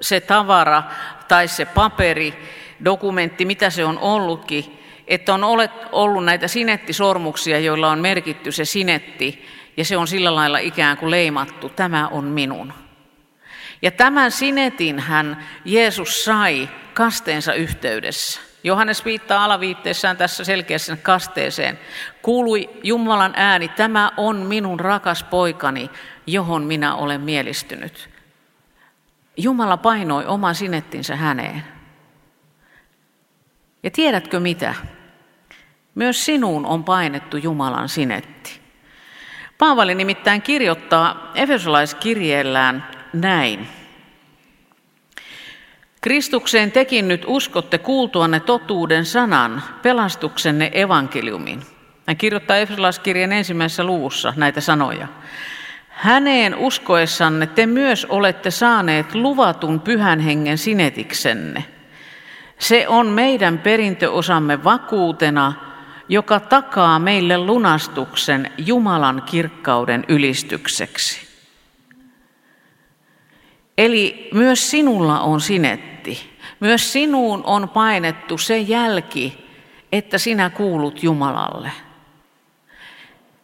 se 0.00 0.20
tavara 0.20 0.82
tai 1.28 1.48
se 1.48 1.64
paperi, 1.64 2.34
dokumentti, 2.84 3.44
mitä 3.44 3.70
se 3.70 3.84
on 3.84 3.98
ollutkin, 3.98 4.78
että 5.06 5.34
on 5.34 5.44
ollut 5.92 6.24
näitä 6.24 6.48
sinettisormuksia, 6.48 7.58
joilla 7.58 7.90
on 7.90 7.98
merkitty 7.98 8.52
se 8.52 8.64
sinetti, 8.64 9.44
ja 9.76 9.84
se 9.84 9.96
on 9.96 10.08
sillä 10.08 10.34
lailla 10.34 10.58
ikään 10.58 10.96
kuin 10.96 11.10
leimattu, 11.10 11.68
tämä 11.68 12.08
on 12.08 12.24
minun. 12.24 12.72
Ja 13.82 13.90
tämän 13.90 14.30
sinetin 14.30 14.98
hän 14.98 15.46
Jeesus 15.64 16.24
sai 16.24 16.68
kasteensa 16.94 17.54
yhteydessä. 17.54 18.40
Johannes 18.64 19.04
viittaa 19.04 19.44
alaviitteessään 19.44 20.16
tässä 20.16 20.44
selkeässä 20.44 20.96
kasteeseen. 20.96 21.78
Kuului 22.22 22.70
Jumalan 22.82 23.32
ääni, 23.36 23.68
tämä 23.68 24.10
on 24.16 24.36
minun 24.36 24.80
rakas 24.80 25.22
poikani, 25.22 25.90
johon 26.26 26.62
minä 26.62 26.94
olen 26.94 27.20
mielistynyt. 27.20 28.10
Jumala 29.36 29.76
painoi 29.76 30.26
oman 30.26 30.54
sinettinsä 30.54 31.16
häneen. 31.16 31.64
Ja 33.82 33.90
tiedätkö 33.90 34.40
mitä? 34.40 34.74
Myös 35.94 36.24
sinuun 36.24 36.66
on 36.66 36.84
painettu 36.84 37.36
Jumalan 37.36 37.88
sinetti. 37.88 38.60
Paavali 39.58 39.94
nimittäin 39.94 40.42
kirjoittaa 40.42 41.30
Efesolaiskirjeellään 41.34 42.97
näin. 43.12 43.68
Kristukseen 46.00 46.72
tekin 46.72 47.08
nyt 47.08 47.24
uskotte 47.26 47.78
kuultuanne 47.78 48.40
totuuden 48.40 49.04
sanan, 49.04 49.62
pelastuksenne 49.82 50.70
evankeliumin. 50.74 51.62
Hän 52.06 52.16
kirjoittaa 52.16 52.56
Efesolaiskirjeen 52.56 53.32
ensimmäisessä 53.32 53.84
luvussa 53.84 54.32
näitä 54.36 54.60
sanoja. 54.60 55.08
Häneen 55.88 56.54
uskoessanne 56.54 57.46
te 57.46 57.66
myös 57.66 58.04
olette 58.04 58.50
saaneet 58.50 59.14
luvatun 59.14 59.80
pyhän 59.80 60.20
hengen 60.20 60.58
sinetiksenne. 60.58 61.64
Se 62.58 62.88
on 62.88 63.06
meidän 63.06 63.58
perintöosamme 63.58 64.64
vakuutena– 64.64 65.52
joka 66.08 66.40
takaa 66.40 66.98
meille 66.98 67.38
lunastuksen 67.38 68.50
Jumalan 68.58 69.22
kirkkauden 69.26 70.04
ylistykseksi. 70.08 71.27
Eli 73.78 74.28
myös 74.34 74.70
sinulla 74.70 75.20
on 75.20 75.40
sinetti. 75.40 76.38
Myös 76.60 76.92
sinuun 76.92 77.42
on 77.44 77.68
painettu 77.68 78.38
se 78.38 78.58
jälki, 78.58 79.48
että 79.92 80.18
sinä 80.18 80.50
kuulut 80.50 81.02
Jumalalle. 81.02 81.72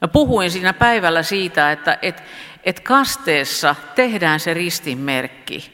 Mä 0.00 0.08
puhuin 0.08 0.50
siinä 0.50 0.72
päivällä 0.72 1.22
siitä, 1.22 1.72
että 1.72 1.98
et, 2.02 2.22
et 2.64 2.80
kasteessa 2.80 3.74
tehdään 3.94 4.40
se 4.40 4.54
ristinmerkki. 4.54 5.72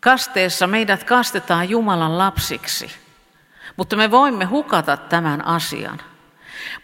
Kasteessa 0.00 0.66
meidät 0.66 1.04
kastetaan 1.04 1.70
Jumalan 1.70 2.18
lapsiksi, 2.18 2.90
mutta 3.76 3.96
me 3.96 4.10
voimme 4.10 4.44
hukata 4.44 4.96
tämän 4.96 5.46
asian. 5.46 6.00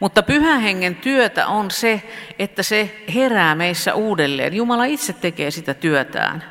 Mutta 0.01 0.23
pyhän 0.23 0.61
hengen 0.61 0.97
työtä 0.97 1.47
on 1.47 1.71
se, 1.71 2.03
että 2.39 2.62
se 2.62 3.05
herää 3.15 3.55
meissä 3.55 3.95
uudelleen. 3.95 4.55
Jumala 4.55 4.85
itse 4.85 5.12
tekee 5.12 5.51
sitä 5.51 5.75
työtään. 5.75 6.45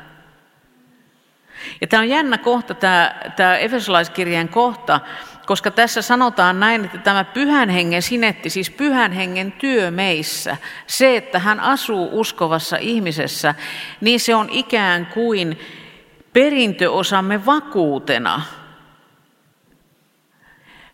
Ja 1.80 1.86
tämä 1.86 2.00
on 2.00 2.08
jännä 2.08 2.38
kohta, 2.38 2.74
tämä, 2.74 3.14
tämä 3.36 3.56
Efesolaiskirjeen 3.56 4.48
kohta, 4.48 5.00
koska 5.46 5.70
tässä 5.70 6.02
sanotaan 6.02 6.60
näin, 6.60 6.84
että 6.84 6.98
tämä 6.98 7.24
pyhän 7.24 7.68
hengen 7.68 8.02
sinetti, 8.02 8.50
siis 8.50 8.70
pyhän 8.70 9.12
hengen 9.12 9.52
työ 9.52 9.90
meissä, 9.90 10.56
se, 10.86 11.16
että 11.16 11.38
hän 11.38 11.60
asuu 11.60 12.08
uskovassa 12.20 12.76
ihmisessä, 12.76 13.54
niin 14.00 14.20
se 14.20 14.34
on 14.34 14.48
ikään 14.50 15.06
kuin 15.06 15.58
perintöosamme 16.32 17.46
vakuutena. 17.46 18.42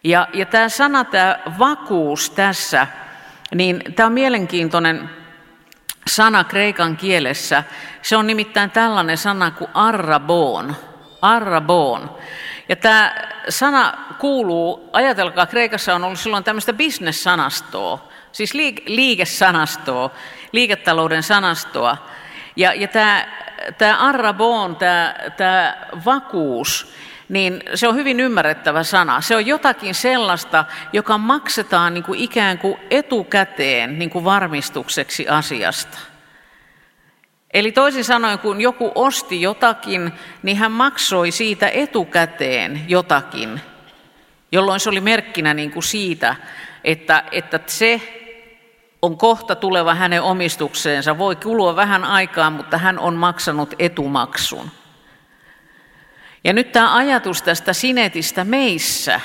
Ja, 0.04 0.28
ja 0.32 0.46
tämä 0.46 0.68
sana, 0.68 1.04
tämä 1.04 1.38
vakuus 1.58 2.30
tässä, 2.30 2.86
niin 3.54 3.82
tämä 3.96 4.06
on 4.06 4.12
mielenkiintoinen 4.12 5.10
sana 6.06 6.44
kreikan 6.44 6.96
kielessä. 6.96 7.64
Se 8.02 8.16
on 8.16 8.26
nimittäin 8.26 8.70
tällainen 8.70 9.18
sana 9.18 9.50
kuin 9.50 9.70
arrabon. 9.74 10.76
Arrabon. 11.22 12.18
Ja 12.68 12.76
tämä 12.76 13.14
sana 13.48 13.98
kuuluu, 14.18 14.90
ajatelkaa, 14.92 15.46
Kreikassa 15.46 15.94
on 15.94 16.04
ollut 16.04 16.18
silloin 16.18 16.44
tämmöistä 16.44 16.72
business-sanastoa, 16.72 18.08
siis 18.32 18.54
liikesanastoa, 18.86 20.10
liiketalouden 20.52 21.22
sanastoa. 21.22 21.96
Ja, 22.56 22.74
ja 22.74 22.88
tämä, 22.88 23.26
tämä 23.78 23.98
arrabon, 23.98 24.76
tämä, 24.76 25.14
tämä 25.36 25.76
vakuus, 26.04 26.92
niin 27.28 27.62
se 27.74 27.88
on 27.88 27.94
hyvin 27.94 28.20
ymmärrettävä 28.20 28.82
sana. 28.82 29.20
Se 29.20 29.36
on 29.36 29.46
jotakin 29.46 29.94
sellaista, 29.94 30.64
joka 30.92 31.18
maksetaan 31.18 31.94
niin 31.94 32.04
kuin 32.04 32.20
ikään 32.20 32.58
kuin 32.58 32.76
etukäteen 32.90 33.98
niin 33.98 34.10
kuin 34.10 34.24
varmistukseksi 34.24 35.28
asiasta. 35.28 35.98
Eli 37.54 37.72
toisin 37.72 38.04
sanoen, 38.04 38.38
kun 38.38 38.60
joku 38.60 38.92
osti 38.94 39.42
jotakin, 39.42 40.12
niin 40.42 40.56
hän 40.56 40.72
maksoi 40.72 41.30
siitä 41.30 41.68
etukäteen 41.68 42.84
jotakin, 42.88 43.60
jolloin 44.52 44.80
se 44.80 44.88
oli 44.88 45.00
merkkinä 45.00 45.54
niin 45.54 45.70
kuin 45.70 45.82
siitä, 45.82 46.36
että, 46.84 47.24
että 47.32 47.60
se 47.66 48.02
on 49.02 49.18
kohta 49.18 49.54
tuleva 49.54 49.94
hänen 49.94 50.22
omistukseensa. 50.22 51.18
Voi 51.18 51.36
kulua 51.36 51.76
vähän 51.76 52.04
aikaa, 52.04 52.50
mutta 52.50 52.78
hän 52.78 52.98
on 52.98 53.14
maksanut 53.14 53.74
etumaksun. 53.78 54.70
Ja 56.44 56.52
nyt 56.52 56.72
tämä 56.72 56.96
ajatus 56.96 57.42
tästä 57.42 57.72
sinetistä 57.72 58.44
meissä 58.44 59.20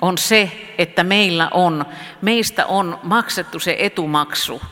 on 0.00 0.18
se, 0.18 0.72
että 0.78 1.04
meillä 1.04 1.48
on, 1.52 1.86
meistä 2.22 2.66
on 2.66 3.00
maksettu 3.02 3.58
se 3.58 3.76
etumaksu. 3.78 4.62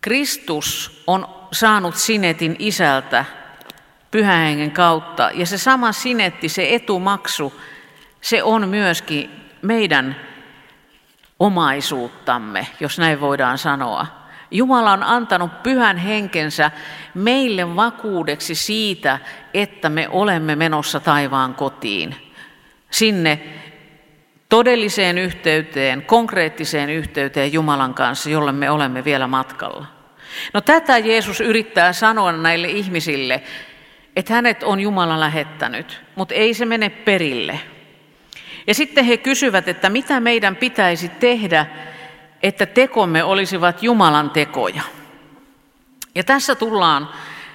Kristus 0.00 1.02
on 1.06 1.28
saanut 1.52 1.96
sinetin 1.96 2.56
isältä 2.58 3.24
pyhähengen 4.10 4.70
kautta. 4.70 5.30
Ja 5.34 5.46
se 5.46 5.58
sama 5.58 5.92
sinetti, 5.92 6.48
se 6.48 6.74
etumaksu, 6.74 7.60
se 8.20 8.42
on 8.42 8.68
myöskin 8.68 9.30
meidän 9.62 10.16
omaisuuttamme, 11.38 12.66
jos 12.80 12.98
näin 12.98 13.20
voidaan 13.20 13.58
sanoa. 13.58 14.06
Jumala 14.50 14.92
on 14.92 15.02
antanut 15.02 15.62
pyhän 15.62 15.96
henkensä 15.96 16.70
meille 17.14 17.76
vakuudeksi 17.76 18.54
siitä, 18.54 19.18
että 19.54 19.88
me 19.88 20.08
olemme 20.08 20.56
menossa 20.56 21.00
taivaan 21.00 21.54
kotiin. 21.54 22.14
Sinne 22.90 23.40
todelliseen 24.48 25.18
yhteyteen, 25.18 26.02
konkreettiseen 26.02 26.90
yhteyteen 26.90 27.52
Jumalan 27.52 27.94
kanssa, 27.94 28.30
jolle 28.30 28.52
me 28.52 28.70
olemme 28.70 29.04
vielä 29.04 29.26
matkalla. 29.26 29.86
No 30.54 30.60
tätä 30.60 30.98
Jeesus 30.98 31.40
yrittää 31.40 31.92
sanoa 31.92 32.32
näille 32.32 32.68
ihmisille, 32.68 33.42
että 34.16 34.34
hänet 34.34 34.62
on 34.62 34.80
Jumala 34.80 35.20
lähettänyt, 35.20 36.00
mutta 36.14 36.34
ei 36.34 36.54
se 36.54 36.64
mene 36.64 36.88
perille. 36.90 37.60
Ja 38.66 38.74
sitten 38.74 39.04
he 39.04 39.16
kysyvät, 39.16 39.68
että 39.68 39.90
mitä 39.90 40.20
meidän 40.20 40.56
pitäisi 40.56 41.08
tehdä, 41.08 41.66
että 42.42 42.66
tekomme 42.66 43.24
olisivat 43.24 43.82
Jumalan 43.82 44.30
tekoja. 44.30 44.82
Ja 46.14 46.24
tässä 46.24 46.54
tullaan 46.54 47.08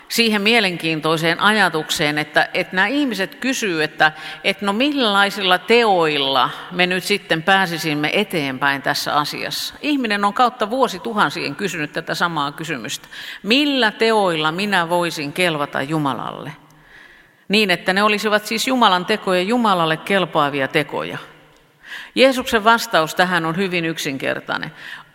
siihen 0.09 0.41
mielenkiintoiseen 0.41 1.39
ajatukseen, 1.39 2.17
että, 2.17 2.49
että 2.53 2.75
nämä 2.75 2.87
ihmiset 2.87 3.35
kysyvät, 3.35 3.91
että, 3.91 4.11
että 4.43 4.65
no 4.65 4.73
millaisilla 4.73 5.57
teoilla 5.57 6.49
me 6.71 6.87
nyt 6.87 7.03
sitten 7.03 7.43
pääsisimme 7.43 8.09
eteenpäin 8.13 8.81
tässä 8.81 9.15
asiassa. 9.15 9.75
Ihminen 9.81 10.25
on 10.25 10.33
kautta 10.33 10.69
vuosituhansien 10.69 11.55
kysynyt 11.55 11.91
tätä 11.91 12.15
samaa 12.15 12.51
kysymystä. 12.51 13.07
Millä 13.43 13.91
teoilla 13.91 14.51
minä 14.51 14.89
voisin 14.89 15.33
kelvata 15.33 15.81
Jumalalle? 15.81 16.51
Niin, 17.47 17.71
että 17.71 17.93
ne 17.93 18.03
olisivat 18.03 18.45
siis 18.45 18.67
Jumalan 18.67 19.05
tekoja, 19.05 19.41
Jumalalle 19.41 19.97
kelpaavia 19.97 20.67
tekoja. 20.67 21.17
Jeesuksen 22.15 22.63
vastaus 22.63 23.15
tähän 23.15 23.45
on 23.45 23.57
hyvin 23.57 23.85
yksinkertainen. 23.85 24.71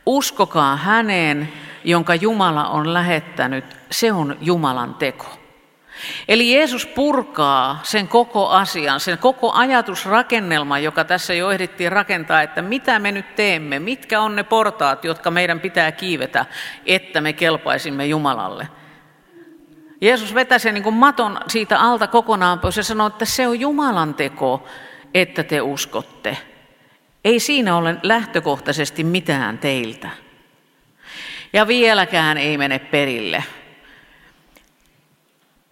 Uskokaa 0.07 0.77
häneen, 0.77 1.53
jonka 1.85 2.15
Jumala 2.15 2.69
on 2.69 2.95
lähettänyt, 2.95 3.65
se 3.91 4.13
on 4.13 4.37
Jumalan 4.41 4.95
teko. 4.95 5.27
Eli 6.29 6.55
Jeesus 6.55 6.87
purkaa 6.87 7.81
sen 7.83 8.09
koko 8.09 8.49
asian, 8.49 9.01
sen 9.01 9.19
koko 9.19 9.53
ajatusrakennelman, 9.53 10.83
joka 10.83 11.05
tässä 11.05 11.35
jo 11.35 11.51
ehdittiin 11.51 11.93
rakentaa, 11.93 12.43
että 12.43 12.63
mitä 12.63 12.99
me 12.99 13.13
nyt 13.13 13.35
teemme, 13.35 13.79
mitkä 13.79 14.21
on 14.21 14.37
ne 14.37 14.43
portaat, 14.43 15.05
jotka 15.05 15.31
meidän 15.31 15.61
pitää 15.61 15.93
kiivetä, 15.93 16.47
että 16.87 17.21
me 17.21 17.33
kelpaisimme 17.33 18.07
Jumalalle. 18.07 18.69
Jeesus 20.01 20.35
vetää 20.35 20.59
sen 20.59 20.75
niin 20.75 20.85
kuin 20.85 20.95
maton 20.95 21.41
siitä 21.49 21.81
alta 21.81 22.07
kokonaan 22.07 22.59
pois 22.59 22.77
ja 22.77 22.85
sanoo, 22.85 23.07
että 23.07 23.25
se 23.25 23.49
on 23.49 23.61
Jumalan 23.61 24.15
teko, 24.15 24.67
että 25.15 25.43
te 25.43 25.61
uskotte. 25.61 26.39
Ei 27.29 27.41
siinä 27.41 27.77
ole 27.77 27.97
lähtökohtaisesti 28.03 29.05
mitään 29.05 29.59
teiltä. 29.59 30.11
Ja 31.53 31.67
vieläkään 31.67 32.39
ei 32.39 32.59
mene 32.59 32.79
perille. 32.79 33.45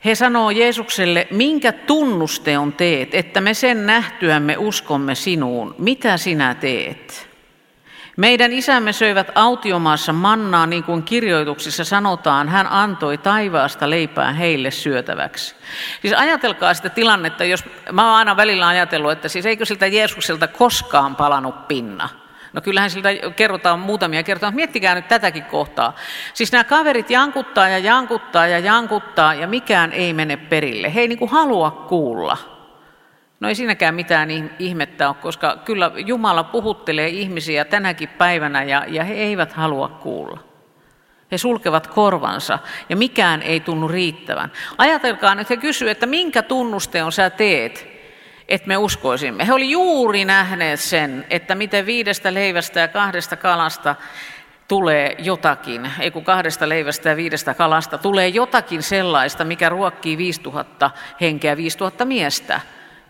He 0.05 0.15
sanoo 0.15 0.51
Jeesukselle, 0.51 1.27
minkä 1.31 1.73
tunnusteon 1.73 2.73
teet, 2.73 3.15
että 3.15 3.41
me 3.41 3.55
sen 3.55 3.87
nähtyämme 3.87 4.57
uskomme 4.57 5.15
sinuun. 5.15 5.75
Mitä 5.79 6.17
sinä 6.17 6.55
teet? 6.55 7.29
Meidän 8.17 8.53
isämme 8.53 8.93
söivät 8.93 9.31
autiomaassa 9.35 10.13
mannaa, 10.13 10.67
niin 10.67 10.85
kuin 10.85 11.03
kirjoituksissa 11.03 11.85
sanotaan, 11.85 12.49
hän 12.49 12.67
antoi 12.71 13.19
taivaasta 13.19 13.91
leipää 13.91 14.33
heille 14.33 14.71
syötäväksi. 14.71 15.55
Siis 16.01 16.15
ajatelkaa 16.15 16.75
sitä 16.75 16.89
tilannetta, 16.89 17.45
jos 17.45 17.65
mä 17.93 18.07
oon 18.07 18.19
aina 18.19 18.37
välillä 18.37 18.69
ajatellut, 18.69 19.13
että 19.13 19.29
siis 19.29 19.47
eikö 19.47 19.65
siltä 19.65 19.87
Jeesukselta 19.87 20.49
koskaan 20.49 21.17
palannut 21.17 21.69
pinna. 21.69 22.09
No 22.53 22.61
kyllähän 22.61 22.91
siltä 22.91 23.09
kerrotaan 23.37 23.79
muutamia 23.79 24.23
kertoja, 24.23 24.51
mutta 24.51 24.57
miettikää 24.57 24.95
nyt 24.95 25.09
tätäkin 25.09 25.45
kohtaa. 25.45 25.95
Siis 26.35 26.53
nämä 26.53 26.65
kaverit 26.65 27.11
jankuttaa 27.11 27.69
ja 27.69 27.79
jankuttaa 27.79 28.47
ja 28.47 28.59
jankuttaa 28.59 29.35
ja 29.35 29.49
mikään 29.49 29.93
ei 29.93 30.13
mene 30.13 30.37
perille. 30.37 30.95
He 30.95 31.01
ei 31.01 31.09
niin 31.09 31.19
kuin 31.19 31.31
halua 31.31 31.71
kuulla. 31.71 32.56
No 33.41 33.49
ei 33.49 33.55
siinäkään 33.55 33.95
mitään 33.95 34.29
ihmettä 34.59 35.09
ole, 35.09 35.17
koska 35.23 35.57
kyllä 35.65 35.93
Jumala 35.97 36.45
puhuttelee 36.45 37.09
ihmisiä 37.09 37.65
tänäkin 37.65 38.09
päivänä 38.09 38.63
ja, 38.63 38.85
ja 38.89 39.05
he 39.05 39.15
eivät 39.15 39.53
halua 39.53 39.89
kuulla. 39.89 40.41
He 41.33 41.39
sulkevat 41.39 41.87
korvansa 41.87 42.59
ja 42.89 42.97
mikään 42.97 43.43
ei 43.43 43.61
tunnu 43.61 43.89
riittävän. 43.89 44.53
Ajatelkaa 44.79 45.35
nyt, 45.35 45.51
he 45.51 45.57
kysyvät, 45.57 45.91
että 45.91 46.07
minkä 46.07 46.43
tunnusteon 46.43 47.13
sä 47.13 47.31
teet, 47.31 47.89
että 48.49 48.69
me 48.69 48.77
uskoisimme. 48.77 49.47
He 49.47 49.53
oli 49.53 49.71
juuri 49.71 50.25
nähneet 50.25 50.81
sen, 50.81 51.27
että 51.31 51.55
miten 51.55 51.87
viidestä 51.87 52.35
leivästä 52.35 52.81
ja 52.81 52.89
kahdesta 52.89 53.37
kalasta 53.37 53.95
tulee 54.69 55.15
jotakin, 55.19 55.91
ei 56.01 56.11
kun 56.11 56.25
kahdesta 56.25 56.69
leivästä 56.69 57.09
ja 57.09 57.17
viidestä 57.17 57.55
kalasta, 57.55 57.99
tulee 57.99 58.29
jotakin 58.29 58.83
sellaista, 58.83 59.45
mikä 59.45 59.69
ruokkii 59.69 60.19
5000 60.19 60.91
henkeä, 61.21 61.57
5000 61.57 62.05
miestä 62.05 62.61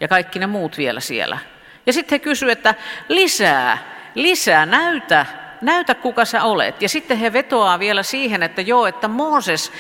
ja 0.00 0.08
kaikki 0.08 0.38
ne 0.38 0.46
muut 0.46 0.78
vielä 0.78 1.00
siellä. 1.00 1.38
Ja 1.86 1.92
sitten 1.92 2.16
he 2.16 2.18
kysyivät, 2.18 2.58
että 2.58 2.74
lisää, 3.08 3.78
lisää, 4.14 4.66
näytä, 4.66 5.26
näytä 5.60 5.94
kuka 5.94 6.24
sä 6.24 6.42
olet. 6.42 6.82
Ja 6.82 6.88
sitten 6.88 7.18
he 7.18 7.32
vetoaa 7.32 7.78
vielä 7.78 8.02
siihen, 8.02 8.42
että 8.42 8.62
joo, 8.62 8.86
että 8.86 9.08
Mooses, 9.08 9.72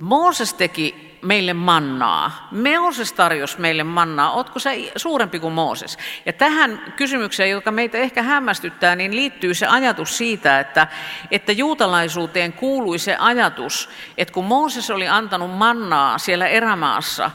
Mooses 0.00 0.54
teki 0.54 1.18
meille 1.22 1.52
mannaa. 1.52 2.48
Mooses 2.50 3.12
tarjosi 3.12 3.60
meille 3.60 3.84
mannaa. 3.84 4.32
Ootko 4.32 4.58
sä 4.58 4.70
suurempi 4.96 5.38
kuin 5.38 5.52
Mooses? 5.52 5.98
Ja 6.26 6.32
tähän 6.32 6.92
kysymykseen, 6.96 7.50
joka 7.50 7.70
meitä 7.70 7.98
ehkä 7.98 8.22
hämmästyttää, 8.22 8.96
niin 8.96 9.16
liittyy 9.16 9.54
se 9.54 9.66
ajatus 9.66 10.18
siitä, 10.18 10.60
että, 10.60 10.86
että 11.30 11.52
juutalaisuuteen 11.52 12.52
kuului 12.52 12.98
se 12.98 13.16
ajatus, 13.16 13.90
että 14.18 14.34
kun 14.34 14.44
Mooses 14.44 14.90
oli 14.90 15.08
antanut 15.08 15.50
mannaa 15.50 16.18
siellä 16.18 16.46
erämaassa, 16.46 17.30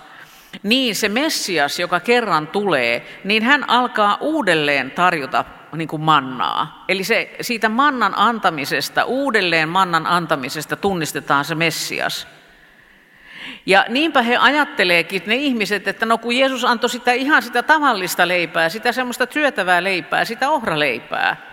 niin 0.63 0.95
se 0.95 1.09
Messias, 1.09 1.79
joka 1.79 1.99
kerran 1.99 2.47
tulee, 2.47 3.05
niin 3.23 3.43
hän 3.43 3.69
alkaa 3.69 4.17
uudelleen 4.19 4.91
tarjota 4.91 5.45
niin 5.75 5.87
kuin 5.87 6.01
mannaa. 6.01 6.85
Eli 6.87 7.03
se, 7.03 7.35
siitä 7.41 7.69
mannan 7.69 8.13
antamisesta, 8.17 9.03
uudelleen 9.03 9.69
mannan 9.69 10.07
antamisesta 10.07 10.75
tunnistetaan 10.75 11.45
se 11.45 11.55
Messias. 11.55 12.27
Ja 13.65 13.85
niinpä 13.89 14.21
he 14.21 14.37
ajatteleekin, 14.37 15.21
ne 15.25 15.35
ihmiset, 15.35 15.87
että 15.87 16.05
no 16.05 16.17
kun 16.17 16.35
Jeesus 16.35 16.65
antoi 16.65 16.89
sitä 16.89 17.11
ihan 17.11 17.41
sitä 17.41 17.63
tavallista 17.63 18.27
leipää, 18.27 18.69
sitä 18.69 18.91
semmoista 18.91 19.27
työtävää 19.27 19.83
leipää, 19.83 20.25
sitä 20.25 20.49
ohraleipää, 20.49 21.50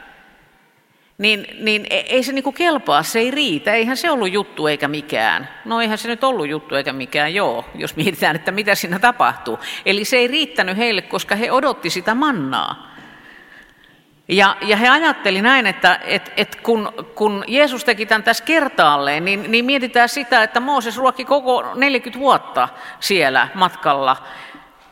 niin, 1.18 1.46
niin 1.60 1.86
e, 1.90 1.96
ei 1.96 2.22
se 2.22 2.32
niinku 2.32 2.52
kelpaa, 2.52 3.02
se 3.02 3.18
ei 3.18 3.30
riitä, 3.30 3.74
eihän 3.74 3.96
se 3.96 4.10
ollut 4.10 4.32
juttu 4.32 4.66
eikä 4.66 4.88
mikään. 4.88 5.48
No 5.64 5.80
eihän 5.80 5.98
se 5.98 6.08
nyt 6.08 6.24
ollut 6.24 6.48
juttu 6.48 6.74
eikä 6.74 6.92
mikään, 6.92 7.34
joo, 7.34 7.64
jos 7.74 7.96
mietitään, 7.96 8.36
että 8.36 8.52
mitä 8.52 8.74
siinä 8.74 8.98
tapahtuu. 8.98 9.58
Eli 9.86 10.04
se 10.04 10.16
ei 10.16 10.28
riittänyt 10.28 10.76
heille, 10.76 11.02
koska 11.02 11.34
he 11.34 11.52
odotti 11.52 11.90
sitä 11.90 12.14
mannaa. 12.14 12.88
Ja, 14.28 14.56
ja 14.62 14.76
he 14.76 14.88
ajatteli 14.88 15.42
näin, 15.42 15.66
että 15.66 16.00
et, 16.04 16.32
et 16.36 16.56
kun, 16.56 16.92
kun 17.14 17.44
Jeesus 17.46 17.84
teki 17.84 18.06
tämän 18.06 18.22
tässä 18.22 18.44
kertaalleen, 18.44 19.24
niin, 19.24 19.44
niin 19.48 19.64
mietitään 19.64 20.08
sitä, 20.08 20.42
että 20.42 20.60
Mooses 20.60 20.96
ruokki 20.96 21.24
koko 21.24 21.74
40 21.74 22.20
vuotta 22.20 22.68
siellä 23.00 23.48
matkalla 23.54 24.16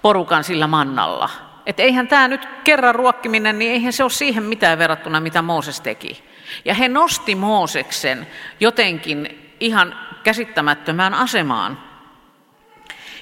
porukan 0.02 0.44
sillä 0.44 0.66
mannalla. 0.66 1.45
Että 1.66 1.82
eihän 1.82 2.08
tämä 2.08 2.28
nyt 2.28 2.48
kerran 2.64 2.94
ruokkiminen, 2.94 3.58
niin 3.58 3.72
eihän 3.72 3.92
se 3.92 4.02
ole 4.02 4.10
siihen 4.10 4.42
mitään 4.42 4.78
verrattuna, 4.78 5.20
mitä 5.20 5.42
Mooses 5.42 5.80
teki. 5.80 6.24
Ja 6.64 6.74
he 6.74 6.88
nosti 6.88 7.34
Mooseksen 7.34 8.26
jotenkin 8.60 9.52
ihan 9.60 9.98
käsittämättömään 10.24 11.14
asemaan. 11.14 11.78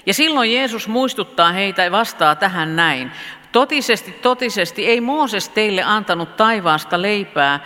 Ja 0.06 0.14
silloin 0.14 0.54
Jeesus 0.54 0.88
muistuttaa 0.88 1.52
heitä 1.52 1.84
ja 1.84 1.90
vastaa 1.90 2.34
tähän 2.34 2.76
näin. 2.76 3.12
Totisesti, 3.52 4.10
totisesti 4.10 4.86
ei 4.86 5.00
Mooses 5.00 5.48
teille 5.48 5.82
antanut 5.82 6.36
taivaasta 6.36 7.02
leipää, 7.02 7.60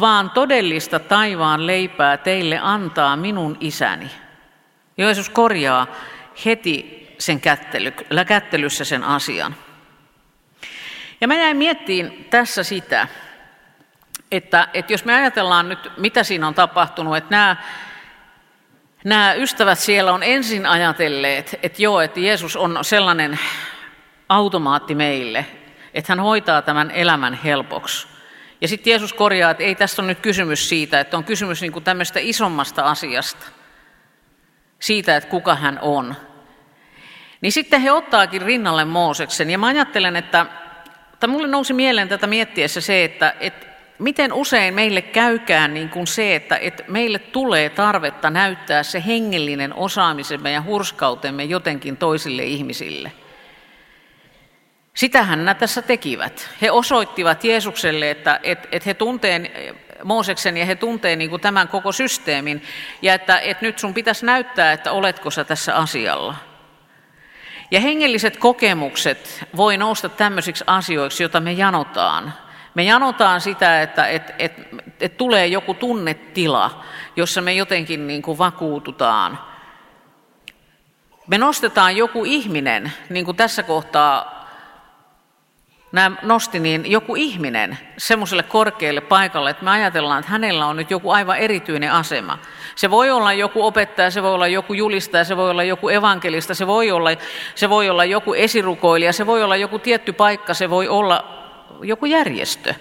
vaan 0.00 0.30
todellista 0.30 0.98
taivaan 0.98 1.66
leipää 1.66 2.16
teille 2.16 2.58
antaa 2.62 3.16
minun 3.16 3.56
isäni. 3.60 4.10
Jeesus 4.98 5.28
korjaa 5.28 5.86
heti 6.44 7.06
sen 7.18 7.40
kättely, 7.40 7.92
kättelyssä 8.26 8.84
sen 8.84 9.04
asian. 9.04 9.54
Ja 11.20 11.28
mä 11.28 11.34
jäin 11.34 11.56
miettiin 11.56 12.26
tässä 12.30 12.62
sitä, 12.62 13.08
että, 14.30 14.68
että 14.74 14.92
jos 14.92 15.04
me 15.04 15.14
ajatellaan 15.14 15.68
nyt, 15.68 15.92
mitä 15.96 16.22
siinä 16.22 16.48
on 16.48 16.54
tapahtunut, 16.54 17.16
että 17.16 17.30
nämä, 17.30 17.56
nämä 19.04 19.32
ystävät 19.32 19.78
siellä 19.78 20.12
on 20.12 20.22
ensin 20.22 20.66
ajatelleet, 20.66 21.58
että 21.62 21.82
joo, 21.82 22.00
että 22.00 22.20
Jeesus 22.20 22.56
on 22.56 22.78
sellainen 22.82 23.38
automaatti 24.28 24.94
meille, 24.94 25.46
että 25.94 26.12
hän 26.12 26.20
hoitaa 26.20 26.62
tämän 26.62 26.90
elämän 26.90 27.34
helpoksi. 27.34 28.08
Ja 28.60 28.68
sitten 28.68 28.90
Jeesus 28.90 29.12
korjaa, 29.12 29.50
että 29.50 29.64
ei 29.64 29.74
tässä 29.74 30.02
ole 30.02 30.06
nyt 30.06 30.20
kysymys 30.20 30.68
siitä, 30.68 31.00
että 31.00 31.16
on 31.16 31.24
kysymys 31.24 31.60
niin 31.60 31.84
tämmöistä 31.84 32.20
isommasta 32.22 32.82
asiasta. 32.82 33.46
Siitä, 34.78 35.16
että 35.16 35.30
kuka 35.30 35.54
hän 35.54 35.78
on. 35.82 36.16
Niin 37.40 37.52
sitten 37.52 37.80
he 37.80 37.92
ottaakin 37.92 38.42
rinnalle 38.42 38.84
Mooseksen. 38.84 39.50
Ja 39.50 39.58
mä 39.58 39.66
ajattelen, 39.66 40.16
että, 40.16 40.46
että 41.20 41.26
mulle 41.26 41.48
nousi 41.48 41.72
mieleen 41.72 42.08
tätä 42.08 42.26
miettiessä 42.26 42.80
se, 42.80 43.04
että, 43.04 43.34
että 43.40 43.66
miten 43.98 44.32
usein 44.32 44.74
meille 44.74 45.02
käykään 45.02 45.74
niin 45.74 45.88
kuin 45.88 46.06
se, 46.06 46.34
että, 46.34 46.56
että 46.56 46.84
meille 46.88 47.18
tulee 47.18 47.68
tarvetta 47.68 48.30
näyttää 48.30 48.82
se 48.82 49.02
hengellinen 49.06 49.74
osaamisemme 49.74 50.50
ja 50.50 50.62
hurskautemme 50.62 51.44
jotenkin 51.44 51.96
toisille 51.96 52.44
ihmisille. 52.44 53.12
Sitähän 54.94 55.44
nämä 55.44 55.54
tässä 55.54 55.82
tekivät. 55.82 56.50
He 56.62 56.70
osoittivat 56.70 57.44
Jeesukselle, 57.44 58.10
että, 58.10 58.40
että, 58.42 58.68
että 58.72 58.88
he 58.88 58.94
tuntee 58.94 59.74
Mooseksen 60.04 60.56
ja 60.56 60.66
he 60.66 60.74
tuntee 60.74 61.16
niin 61.16 61.30
kuin 61.30 61.42
tämän 61.42 61.68
koko 61.68 61.92
systeemin 61.92 62.62
ja 63.02 63.14
että, 63.14 63.38
että 63.38 63.66
nyt 63.66 63.78
sun 63.78 63.94
pitäisi 63.94 64.26
näyttää, 64.26 64.72
että 64.72 64.92
oletko 64.92 65.30
sä 65.30 65.44
tässä 65.44 65.76
asialla. 65.76 66.49
Ja 67.70 67.80
hengelliset 67.80 68.36
kokemukset 68.36 69.44
voi 69.56 69.76
nousta 69.76 70.08
tämmöisiksi 70.08 70.64
asioiksi, 70.66 71.22
joita 71.22 71.40
me 71.40 71.52
janotaan. 71.52 72.34
Me 72.74 72.82
janotaan 72.82 73.40
sitä, 73.40 73.82
että, 73.82 74.06
että, 74.06 74.34
että, 74.38 74.62
että 75.00 75.18
tulee 75.18 75.46
joku 75.46 75.74
tunnetila, 75.74 76.84
jossa 77.16 77.40
me 77.40 77.52
jotenkin 77.52 78.06
niin 78.06 78.22
kuin 78.22 78.38
vakuututaan. 78.38 79.38
Me 81.26 81.38
nostetaan 81.38 81.96
joku 81.96 82.24
ihminen, 82.24 82.92
niin 83.10 83.24
kuin 83.24 83.36
tässä 83.36 83.62
kohtaa 83.62 84.39
nämä 85.92 86.16
nosti 86.22 86.58
niin 86.58 86.90
joku 86.90 87.16
ihminen 87.16 87.78
semmoiselle 87.98 88.42
korkealle 88.42 89.00
paikalle, 89.00 89.50
että 89.50 89.64
me 89.64 89.70
ajatellaan, 89.70 90.20
että 90.20 90.32
hänellä 90.32 90.66
on 90.66 90.76
nyt 90.76 90.90
joku 90.90 91.10
aivan 91.10 91.38
erityinen 91.38 91.92
asema. 91.92 92.38
Se 92.76 92.90
voi 92.90 93.10
olla 93.10 93.32
joku 93.32 93.66
opettaja, 93.66 94.10
se 94.10 94.22
voi 94.22 94.34
olla 94.34 94.46
joku 94.46 94.72
julistaja, 94.72 95.24
se 95.24 95.36
voi 95.36 95.50
olla 95.50 95.62
joku 95.62 95.88
evankelista, 95.88 96.54
se 96.54 96.66
voi 96.66 96.90
olla, 96.90 97.10
se 97.54 97.70
voi 97.70 97.90
olla 97.90 98.04
joku 98.04 98.34
esirukoilija, 98.34 99.12
se 99.12 99.26
voi 99.26 99.42
olla 99.42 99.56
joku 99.56 99.78
tietty 99.78 100.12
paikka, 100.12 100.54
se 100.54 100.70
voi 100.70 100.88
olla 100.88 101.24
joku 101.82 102.06
järjestö, 102.06 102.74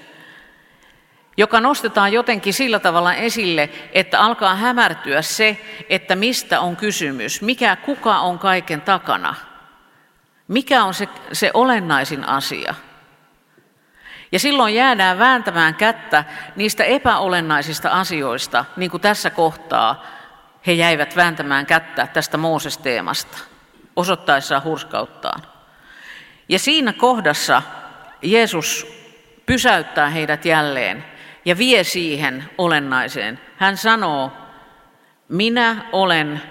joka 1.37 1.61
nostetaan 1.61 2.13
jotenkin 2.13 2.53
sillä 2.53 2.79
tavalla 2.79 3.13
esille, 3.13 3.69
että 3.93 4.19
alkaa 4.19 4.55
hämärtyä 4.55 5.21
se, 5.21 5.57
että 5.89 6.15
mistä 6.15 6.59
on 6.59 6.75
kysymys, 6.75 7.41
mikä, 7.41 7.75
kuka 7.75 8.19
on 8.19 8.39
kaiken 8.39 8.81
takana, 8.81 9.35
mikä 10.47 10.83
on 10.83 10.93
se, 10.93 11.07
se 11.31 11.51
olennaisin 11.53 12.27
asia– 12.27 12.75
ja 14.31 14.39
silloin 14.39 14.75
jäädään 14.75 15.19
vääntämään 15.19 15.75
kättä 15.75 16.23
niistä 16.55 16.83
epäolennaisista 16.83 17.89
asioista, 17.89 18.65
niin 18.77 18.91
kuin 18.91 19.01
tässä 19.01 19.29
kohtaa 19.29 20.05
he 20.67 20.71
jäivät 20.71 21.15
vääntämään 21.15 21.65
kättä 21.65 22.07
tästä 22.07 22.37
Mooses-teemasta, 22.37 23.37
osoittaessaan 23.95 24.63
hurskauttaan. 24.63 25.41
Ja 26.49 26.59
siinä 26.59 26.93
kohdassa 26.93 27.61
Jeesus 28.21 28.87
pysäyttää 29.45 30.09
heidät 30.09 30.45
jälleen 30.45 31.05
ja 31.45 31.57
vie 31.57 31.83
siihen 31.83 32.49
olennaiseen. 32.57 33.39
Hän 33.57 33.77
sanoo, 33.77 34.31
minä 35.29 35.85
olen 35.91 36.41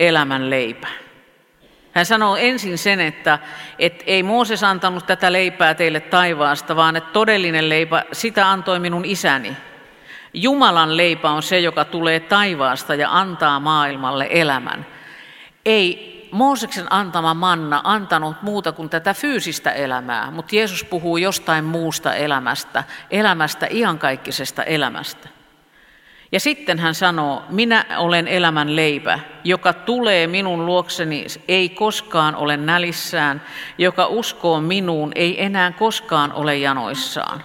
elämän 0.00 0.50
leipä. 0.50 0.88
Hän 1.96 2.06
sanoo 2.06 2.36
ensin 2.36 2.78
sen, 2.78 3.00
että, 3.00 3.38
että 3.78 4.04
ei 4.06 4.22
Mooses 4.22 4.64
antanut 4.64 5.06
tätä 5.06 5.32
leipää 5.32 5.74
teille 5.74 6.00
taivaasta, 6.00 6.76
vaan 6.76 6.96
että 6.96 7.10
todellinen 7.12 7.68
leipä, 7.68 8.04
sitä 8.12 8.50
antoi 8.50 8.78
minun 8.78 9.04
isäni. 9.04 9.56
Jumalan 10.34 10.96
leipä 10.96 11.30
on 11.30 11.42
se, 11.42 11.60
joka 11.60 11.84
tulee 11.84 12.20
taivaasta 12.20 12.94
ja 12.94 13.08
antaa 13.18 13.60
maailmalle 13.60 14.28
elämän. 14.30 14.86
Ei 15.66 16.28
Mooseksen 16.32 16.92
antama 16.92 17.34
manna 17.34 17.80
antanut 17.84 18.42
muuta 18.42 18.72
kuin 18.72 18.90
tätä 18.90 19.14
fyysistä 19.14 19.70
elämää, 19.70 20.30
mutta 20.30 20.56
Jeesus 20.56 20.84
puhuu 20.84 21.16
jostain 21.16 21.64
muusta 21.64 22.14
elämästä, 22.14 22.84
elämästä, 23.10 23.66
iankaikkisesta 23.70 24.62
elämästä. 24.62 25.35
Ja 26.32 26.40
sitten 26.40 26.78
hän 26.78 26.94
sanoo, 26.94 27.42
minä 27.48 27.84
olen 27.98 28.28
elämän 28.28 28.76
leipä, 28.76 29.18
joka 29.44 29.72
tulee 29.72 30.26
minun 30.26 30.66
luokseni, 30.66 31.26
ei 31.48 31.68
koskaan 31.68 32.36
ole 32.36 32.56
nälissään, 32.56 33.42
joka 33.78 34.06
uskoo 34.06 34.60
minuun, 34.60 35.12
ei 35.14 35.44
enää 35.44 35.72
koskaan 35.72 36.32
ole 36.32 36.56
janoissaan. 36.56 37.44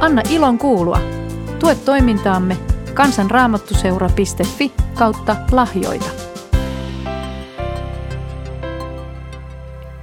Anna 0.00 0.22
ilon 0.30 0.58
kuulua. 0.58 1.00
Tue 1.58 1.74
toimintaamme 1.74 2.56
kansanraamattuseura.fi 2.94 4.72
kautta 4.94 5.36
lahjoita. 5.52 6.10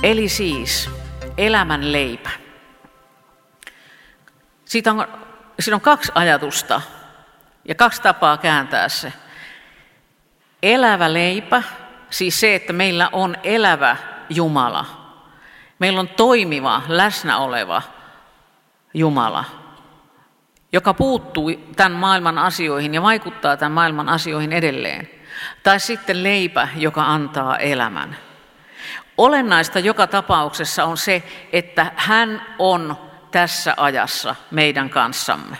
Eli 0.03 0.29
siis 0.29 0.89
elämän 1.37 1.91
leipä. 1.91 2.36
Siitä 4.67 4.91
on, 4.91 5.07
siinä 5.59 5.75
on 5.75 5.81
kaksi 5.81 6.11
ajatusta 6.15 6.81
ja 7.65 7.75
kaksi 7.75 8.01
tapaa 8.01 8.37
kääntää 8.37 8.89
se. 8.89 9.13
Elävä 10.63 11.13
leipä 11.13 11.63
siis 12.09 12.39
se, 12.39 12.55
että 12.55 12.73
meillä 12.73 13.09
on 13.11 13.35
elävä 13.43 13.97
Jumala. 14.29 14.85
Meillä 15.79 15.99
on 15.99 16.07
toimiva, 16.07 16.81
läsnä 16.87 17.37
oleva 17.37 17.81
Jumala, 18.93 19.45
joka 20.71 20.93
puuttuu 20.93 21.51
tämän 21.75 21.91
maailman 21.91 22.37
asioihin 22.37 22.93
ja 22.93 23.01
vaikuttaa 23.01 23.57
tämän 23.57 23.71
maailman 23.71 24.09
asioihin 24.09 24.53
edelleen. 24.53 25.09
Tai 25.63 25.79
sitten 25.79 26.23
leipä, 26.23 26.67
joka 26.75 27.03
antaa 27.03 27.57
elämän. 27.57 28.17
Olennaista 29.17 29.79
joka 29.79 30.07
tapauksessa 30.07 30.85
on 30.85 30.97
se, 30.97 31.23
että 31.53 31.91
hän 31.95 32.41
on 32.59 33.06
tässä 33.37 33.73
ajassa 33.77 34.35
meidän 34.51 34.89
kanssamme. 34.89 35.57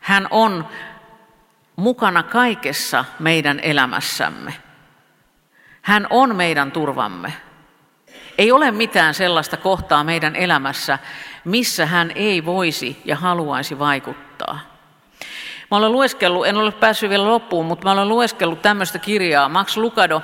Hän 0.00 0.28
on 0.30 0.68
mukana 1.76 2.22
kaikessa 2.22 3.04
meidän 3.18 3.60
elämässämme. 3.60 4.54
Hän 5.82 6.06
on 6.10 6.36
meidän 6.36 6.72
turvamme. 6.72 7.32
Ei 8.38 8.52
ole 8.52 8.70
mitään 8.70 9.14
sellaista 9.14 9.56
kohtaa 9.56 10.04
meidän 10.04 10.36
elämässä, 10.36 10.98
missä 11.44 11.86
hän 11.86 12.12
ei 12.14 12.44
voisi 12.44 13.02
ja 13.04 13.16
haluaisi 13.16 13.78
vaikuttaa. 13.78 14.58
Mä 15.70 15.76
olen 15.76 15.92
lueskellut, 15.92 16.46
en 16.46 16.56
ole 16.56 16.72
päässyt 16.72 17.10
vielä 17.10 17.28
loppuun, 17.28 17.66
mutta 17.66 17.84
mä 17.84 17.92
olen 17.92 18.08
lueskellut 18.08 18.62
tämmöistä 18.62 18.98
kirjaa. 18.98 19.48
Max 19.48 19.76
Lucado, 19.76 20.22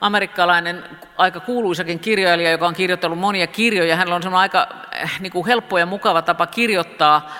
amerikkalainen 0.00 0.84
aika 1.16 1.40
kuuluisakin 1.40 1.98
kirjailija, 1.98 2.50
joka 2.50 2.66
on 2.66 2.74
kirjoittanut 2.74 3.18
monia 3.18 3.46
kirjoja. 3.46 3.96
Hänellä 3.96 4.16
on 4.16 4.34
aika 4.34 4.68
eh, 4.92 5.10
niin 5.20 5.32
kuin 5.32 5.46
helppo 5.46 5.78
ja 5.78 5.86
mukava 5.86 6.22
tapa 6.22 6.46
kirjoittaa 6.46 7.30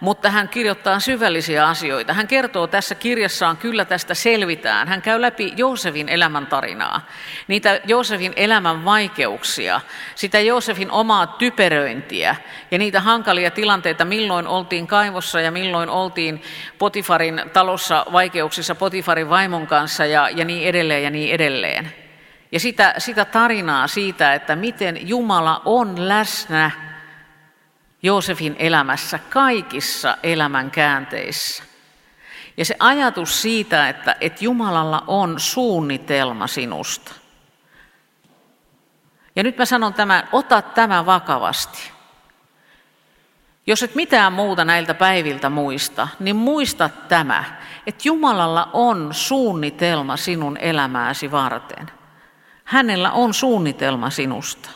mutta 0.00 0.30
hän 0.30 0.48
kirjoittaa 0.48 1.00
syvällisiä 1.00 1.68
asioita. 1.68 2.12
Hän 2.12 2.28
kertoo 2.28 2.66
tässä 2.66 2.94
kirjassaan, 2.94 3.56
kyllä 3.56 3.84
tästä 3.84 4.14
selvitään. 4.14 4.88
Hän 4.88 5.02
käy 5.02 5.20
läpi 5.20 5.52
Joosefin 5.56 6.08
elämäntarinaa, 6.08 7.06
niitä 7.48 7.80
Joosefin 7.84 8.32
elämän 8.36 8.84
vaikeuksia, 8.84 9.80
sitä 10.14 10.40
Joosefin 10.40 10.90
omaa 10.90 11.26
typeröintiä 11.26 12.36
ja 12.70 12.78
niitä 12.78 13.00
hankalia 13.00 13.50
tilanteita, 13.50 14.04
milloin 14.04 14.46
oltiin 14.46 14.86
kaivossa 14.86 15.40
ja 15.40 15.50
milloin 15.50 15.88
oltiin 15.88 16.42
Potifarin 16.78 17.42
talossa 17.52 18.06
vaikeuksissa 18.12 18.74
Potifarin 18.74 19.30
vaimon 19.30 19.66
kanssa 19.66 20.06
ja, 20.06 20.28
ja 20.28 20.44
niin 20.44 20.68
edelleen 20.68 21.02
ja 21.02 21.10
niin 21.10 21.34
edelleen. 21.34 21.92
Ja 22.52 22.60
sitä, 22.60 22.94
sitä 22.98 23.24
tarinaa 23.24 23.86
siitä, 23.86 24.34
että 24.34 24.56
miten 24.56 25.08
Jumala 25.08 25.62
on 25.64 26.08
läsnä 26.08 26.70
Joosefin 28.02 28.56
elämässä 28.58 29.18
kaikissa 29.18 30.16
elämän 30.22 30.70
käänteissä. 30.70 31.62
Ja 32.56 32.64
se 32.64 32.76
ajatus 32.78 33.42
siitä, 33.42 33.88
että, 33.88 34.16
että 34.20 34.44
Jumalalla 34.44 35.04
on 35.06 35.40
suunnitelma 35.40 36.46
sinusta. 36.46 37.14
Ja 39.36 39.42
nyt 39.42 39.58
mä 39.58 39.64
sanon 39.64 39.94
tämän, 39.94 40.28
ota 40.32 40.62
tämä 40.62 41.06
vakavasti. 41.06 41.90
Jos 43.66 43.82
et 43.82 43.94
mitään 43.94 44.32
muuta 44.32 44.64
näiltä 44.64 44.94
päiviltä 44.94 45.50
muista, 45.50 46.08
niin 46.20 46.36
muista 46.36 46.88
tämä, 47.08 47.44
että 47.86 48.02
Jumalalla 48.04 48.70
on 48.72 49.08
suunnitelma 49.14 50.16
sinun 50.16 50.56
elämääsi 50.56 51.30
varten. 51.30 51.99
Hänellä 52.70 53.12
on 53.12 53.34
suunnitelma 53.34 54.10
sinusta. 54.10 54.70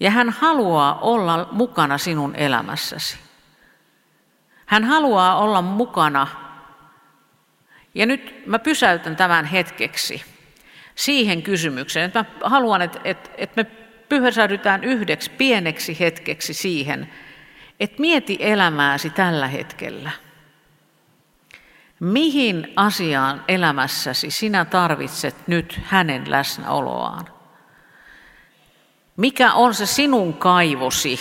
Ja 0.00 0.10
hän 0.10 0.30
haluaa 0.30 0.98
olla 0.98 1.48
mukana 1.52 1.98
sinun 1.98 2.34
elämässäsi. 2.36 3.18
Hän 4.66 4.84
haluaa 4.84 5.38
olla 5.38 5.62
mukana. 5.62 6.26
Ja 7.94 8.06
nyt 8.06 8.46
mä 8.46 8.58
pysäytän 8.58 9.16
tämän 9.16 9.44
hetkeksi 9.44 10.24
siihen 10.94 11.42
kysymykseen, 11.42 12.12
mä 12.14 12.24
haluan, 12.42 12.82
että, 12.82 13.00
että, 13.04 13.30
että 13.36 13.62
me 13.62 13.70
pyhäsäydytään 14.08 14.84
yhdeksi 14.84 15.30
pieneksi 15.30 16.00
hetkeksi 16.00 16.54
siihen, 16.54 17.12
että 17.80 18.00
mieti 18.00 18.36
elämääsi 18.40 19.10
tällä 19.10 19.46
hetkellä. 19.46 20.10
Mihin 22.00 22.72
asiaan 22.76 23.44
elämässäsi 23.48 24.30
sinä 24.30 24.64
tarvitset 24.64 25.48
nyt 25.48 25.80
hänen 25.84 26.30
läsnäoloaan? 26.30 27.28
Mikä 29.16 29.52
on 29.52 29.74
se 29.74 29.86
sinun 29.86 30.34
kaivosi, 30.34 31.20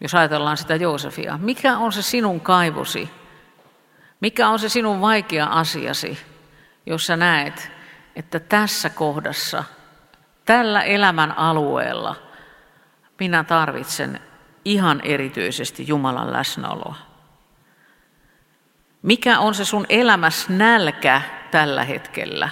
jos 0.00 0.14
ajatellaan 0.14 0.56
sitä 0.56 0.76
Joosefia? 0.76 1.38
Mikä 1.42 1.78
on 1.78 1.92
se 1.92 2.02
sinun 2.02 2.40
kaivosi? 2.40 3.10
Mikä 4.20 4.48
on 4.48 4.58
se 4.58 4.68
sinun 4.68 5.00
vaikea 5.00 5.46
asiasi, 5.46 6.18
jos 6.86 7.06
sä 7.06 7.16
näet, 7.16 7.72
että 8.16 8.40
tässä 8.40 8.90
kohdassa, 8.90 9.64
tällä 10.44 10.82
elämän 10.82 11.38
alueella, 11.38 12.16
minä 13.20 13.44
tarvitsen 13.44 14.20
ihan 14.64 15.00
erityisesti 15.00 15.84
Jumalan 15.88 16.32
läsnäoloa? 16.32 17.13
Mikä 19.04 19.38
on 19.38 19.54
se 19.54 19.64
sun 19.64 19.86
elämäs 19.88 20.48
nälkä 20.48 21.22
tällä 21.50 21.84
hetkellä? 21.84 22.48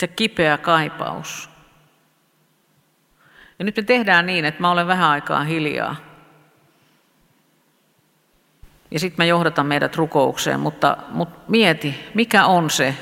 se 0.00 0.06
kipeä 0.06 0.58
kaipaus. 0.58 1.50
Ja 3.58 3.64
nyt 3.64 3.76
me 3.76 3.82
tehdään 3.82 4.26
niin, 4.26 4.44
että 4.44 4.60
mä 4.60 4.70
olen 4.70 4.86
vähän 4.86 5.10
aikaa 5.10 5.44
hiljaa. 5.44 5.96
Ja 8.90 9.00
sitten 9.00 9.24
mä 9.24 9.24
johdatan 9.24 9.66
meidät 9.66 9.96
rukoukseen, 9.96 10.60
mutta, 10.60 10.96
mutta 11.08 11.40
mieti, 11.48 12.10
mikä 12.14 12.46
on 12.46 12.70
se, 12.70 12.96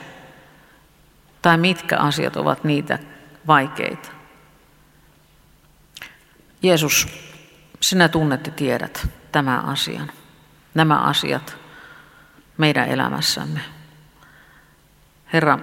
tai 1.42 1.56
mitkä 1.56 1.98
asiat 1.98 2.36
ovat 2.36 2.64
niitä 2.64 2.98
vaikeita. 3.46 4.08
Jeesus, 6.62 7.08
sinä 7.80 8.08
tunnet 8.08 8.46
ja 8.46 8.52
tiedät 8.52 9.08
tämän 9.32 9.64
asian, 9.64 10.12
nämä 10.74 10.98
asiat 10.98 11.56
meidän 12.58 12.88
elämässämme. 12.88 13.60
Herra, 15.32 15.58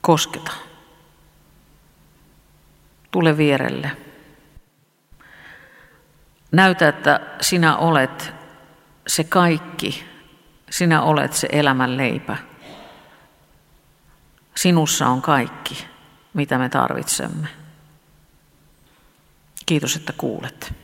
kosketa. 0.00 0.52
Tule 3.10 3.36
vierelle. 3.36 3.96
Näytä, 6.52 6.88
että 6.88 7.20
sinä 7.40 7.76
olet 7.76 8.32
se 9.06 9.24
kaikki. 9.24 10.04
Sinä 10.70 11.02
olet 11.02 11.32
se 11.32 11.48
elämän 11.52 11.96
leipä. 11.96 12.36
Sinussa 14.56 15.08
on 15.08 15.22
kaikki, 15.22 15.86
mitä 16.34 16.58
me 16.58 16.68
tarvitsemme. 16.68 17.48
Kiitos, 19.66 19.96
että 19.96 20.12
kuulet. 20.12 20.74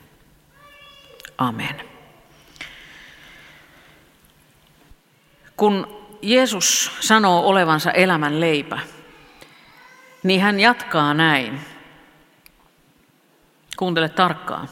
Amen. 1.39 1.83
Kun 5.57 5.97
Jeesus 6.23 6.91
sanoo 7.01 7.47
olevansa 7.49 7.91
elämän 7.91 8.41
leipä, 8.41 8.79
niin 10.23 10.41
hän 10.41 10.61
jatkaa 10.61 11.15
näin. 11.15 11.61
Kuuntele 13.77 14.09
tarkkaan. 14.09 14.69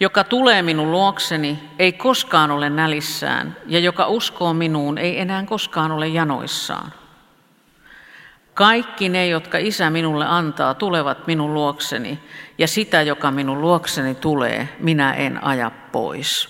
Joka 0.00 0.24
tulee 0.24 0.62
minun 0.62 0.90
luokseni, 0.90 1.58
ei 1.78 1.92
koskaan 1.92 2.50
ole 2.50 2.70
nälissään, 2.70 3.56
ja 3.66 3.78
joka 3.78 4.06
uskoo 4.06 4.54
minuun, 4.54 4.98
ei 4.98 5.20
enää 5.20 5.44
koskaan 5.44 5.92
ole 5.92 6.08
janoissaan. 6.08 6.92
Kaikki 8.58 9.08
ne, 9.08 9.26
jotka 9.26 9.58
isä 9.58 9.90
minulle 9.90 10.26
antaa, 10.26 10.74
tulevat 10.74 11.26
minun 11.26 11.54
luokseni, 11.54 12.18
ja 12.58 12.68
sitä, 12.68 13.02
joka 13.02 13.30
minun 13.30 13.60
luokseni 13.60 14.14
tulee, 14.14 14.68
minä 14.78 15.12
en 15.14 15.44
aja 15.44 15.70
pois. 15.92 16.48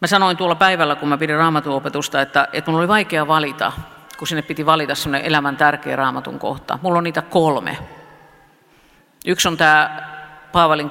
Mä 0.00 0.06
sanoin 0.06 0.36
tuolla 0.36 0.54
päivällä, 0.54 0.94
kun 0.96 1.08
mä 1.08 1.18
pidin 1.18 1.36
raamatuopetusta, 1.36 2.20
että, 2.20 2.48
että 2.52 2.70
mun 2.70 2.80
oli 2.80 2.88
vaikea 2.88 3.26
valita, 3.26 3.72
kun 4.18 4.26
sinne 4.26 4.42
piti 4.42 4.66
valita 4.66 4.94
sellainen 4.94 5.28
elämän 5.28 5.56
tärkeä 5.56 5.96
raamatun 5.96 6.38
kohta. 6.38 6.78
Mulla 6.82 6.98
on 6.98 7.04
niitä 7.04 7.22
kolme. 7.22 7.78
Yksi 9.26 9.48
on 9.48 9.56
tämä 9.56 10.08
Paavalin 10.52 10.90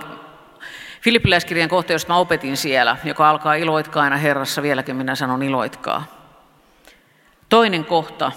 Filippiläiskirjan 1.02 1.70
kohta, 1.70 1.94
josta 1.94 2.14
mä 2.14 2.20
opetin 2.20 2.58
siellä, 2.58 2.98
joka 3.04 3.30
alkaa 3.30 3.54
iloitkaa 3.54 4.04
aina 4.04 4.18
Herrassa, 4.18 4.62
vieläkin 4.62 4.96
minä 4.96 5.16
sanon 5.16 5.44
iloitkaa. 5.44 6.04
Toinen 7.50 7.86
kohta 7.86 8.32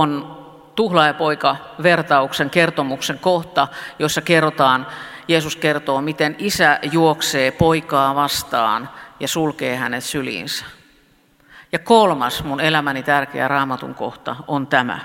on 0.00 0.36
tuhlaajapoika 0.74 1.56
vertauksen 1.82 2.50
kertomuksen 2.50 3.18
kohta, 3.18 3.68
jossa 3.98 4.20
kerrotaan, 4.22 4.86
Jeesus 5.28 5.56
kertoo, 5.56 6.00
miten 6.00 6.36
isä 6.38 6.78
juoksee 6.92 7.50
poikaa 7.50 8.14
vastaan 8.14 8.90
ja 9.20 9.28
sulkee 9.28 9.76
hänet 9.76 10.04
syliinsä. 10.04 10.64
Ja 11.72 11.78
kolmas 11.78 12.44
mun 12.44 12.60
elämäni 12.60 13.02
tärkeä 13.02 13.48
raamatun 13.48 13.94
kohta 13.94 14.36
on 14.46 14.66
tämä. 14.66 14.98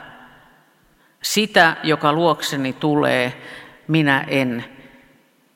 Sitä, 1.21 1.75
joka 1.83 2.13
luokseni 2.13 2.73
tulee, 2.73 3.41
minä 3.87 4.25
en 4.27 4.65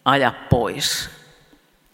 aja 0.06 0.34
pois. 0.50 1.10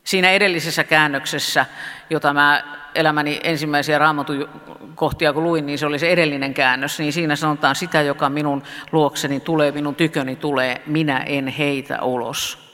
Siinä 0.04 0.32
edellisessä 0.32 0.84
käännöksessä, 0.84 1.66
jota 2.10 2.34
mä 2.34 2.64
elämäni 3.00 3.40
ensimmäisiä 3.44 3.98
raamatun 3.98 4.50
kohtia 4.96 5.34
kun 5.34 5.44
luin, 5.44 5.66
niin 5.66 5.80
se 5.80 5.86
oli 5.86 6.00
se 6.00 6.10
edellinen 6.10 6.54
käännös, 6.54 7.00
niin 7.00 7.14
siinä 7.14 7.36
sanotaan 7.36 7.76
sitä, 7.76 8.02
joka 8.02 8.30
minun 8.30 8.64
luokseni 8.92 9.40
tulee, 9.40 9.72
minun 9.72 9.96
tyköni 9.96 10.36
tulee, 10.36 10.82
minä 10.86 11.18
en 11.18 11.48
heitä 11.48 12.02
ulos. 12.02 12.70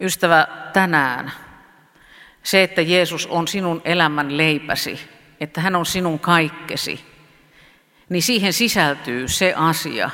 Ystävä, 0.00 0.46
tänään 0.72 1.32
se, 2.42 2.62
että 2.62 2.82
Jeesus 2.82 3.26
on 3.26 3.48
sinun 3.48 3.82
elämän 3.84 4.36
leipäsi, 4.36 5.00
että 5.40 5.60
hän 5.60 5.76
on 5.76 5.86
sinun 5.86 6.18
kaikkesi, 6.18 7.04
niin 8.08 8.22
siihen 8.22 8.52
sisältyy 8.52 9.28
se 9.28 9.54
asia, 9.56 10.10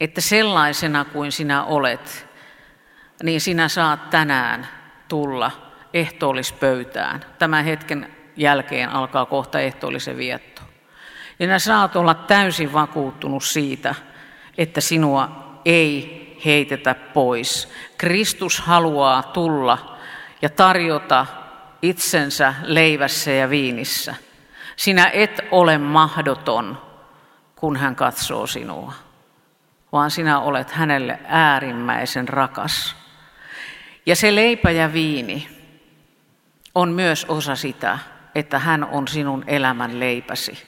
että 0.00 0.20
sellaisena 0.20 1.04
kuin 1.04 1.32
sinä 1.32 1.64
olet, 1.64 2.26
niin 3.22 3.40
sinä 3.40 3.68
saat 3.68 4.10
tänään 4.10 4.68
tulla 5.08 5.61
ehtoollispöytään. 5.94 7.24
Tämän 7.38 7.64
hetken 7.64 8.16
jälkeen 8.36 8.88
alkaa 8.88 9.26
kohta 9.26 9.60
ehtoollisen 9.60 10.16
vietto. 10.16 10.62
Ja 11.38 11.46
sinä 11.46 11.58
saat 11.58 11.96
olla 11.96 12.14
täysin 12.14 12.72
vakuuttunut 12.72 13.44
siitä, 13.44 13.94
että 14.58 14.80
sinua 14.80 15.28
ei 15.64 16.22
heitetä 16.44 16.94
pois. 16.94 17.72
Kristus 17.98 18.60
haluaa 18.60 19.22
tulla 19.22 19.96
ja 20.42 20.48
tarjota 20.48 21.26
itsensä 21.82 22.54
leivässä 22.62 23.30
ja 23.30 23.50
viinissä. 23.50 24.14
Sinä 24.76 25.10
et 25.12 25.40
ole 25.50 25.78
mahdoton, 25.78 26.82
kun 27.56 27.76
hän 27.76 27.96
katsoo 27.96 28.46
sinua, 28.46 28.92
vaan 29.92 30.10
sinä 30.10 30.40
olet 30.40 30.70
hänelle 30.70 31.18
äärimmäisen 31.24 32.28
rakas. 32.28 32.96
Ja 34.06 34.16
se 34.16 34.34
leipä 34.34 34.70
ja 34.70 34.92
viini 34.92 35.61
on 36.74 36.88
myös 36.92 37.24
osa 37.24 37.56
sitä, 37.56 37.98
että 38.34 38.58
hän 38.58 38.84
on 38.84 39.08
sinun 39.08 39.44
elämän 39.46 40.00
leipäsi. 40.00 40.66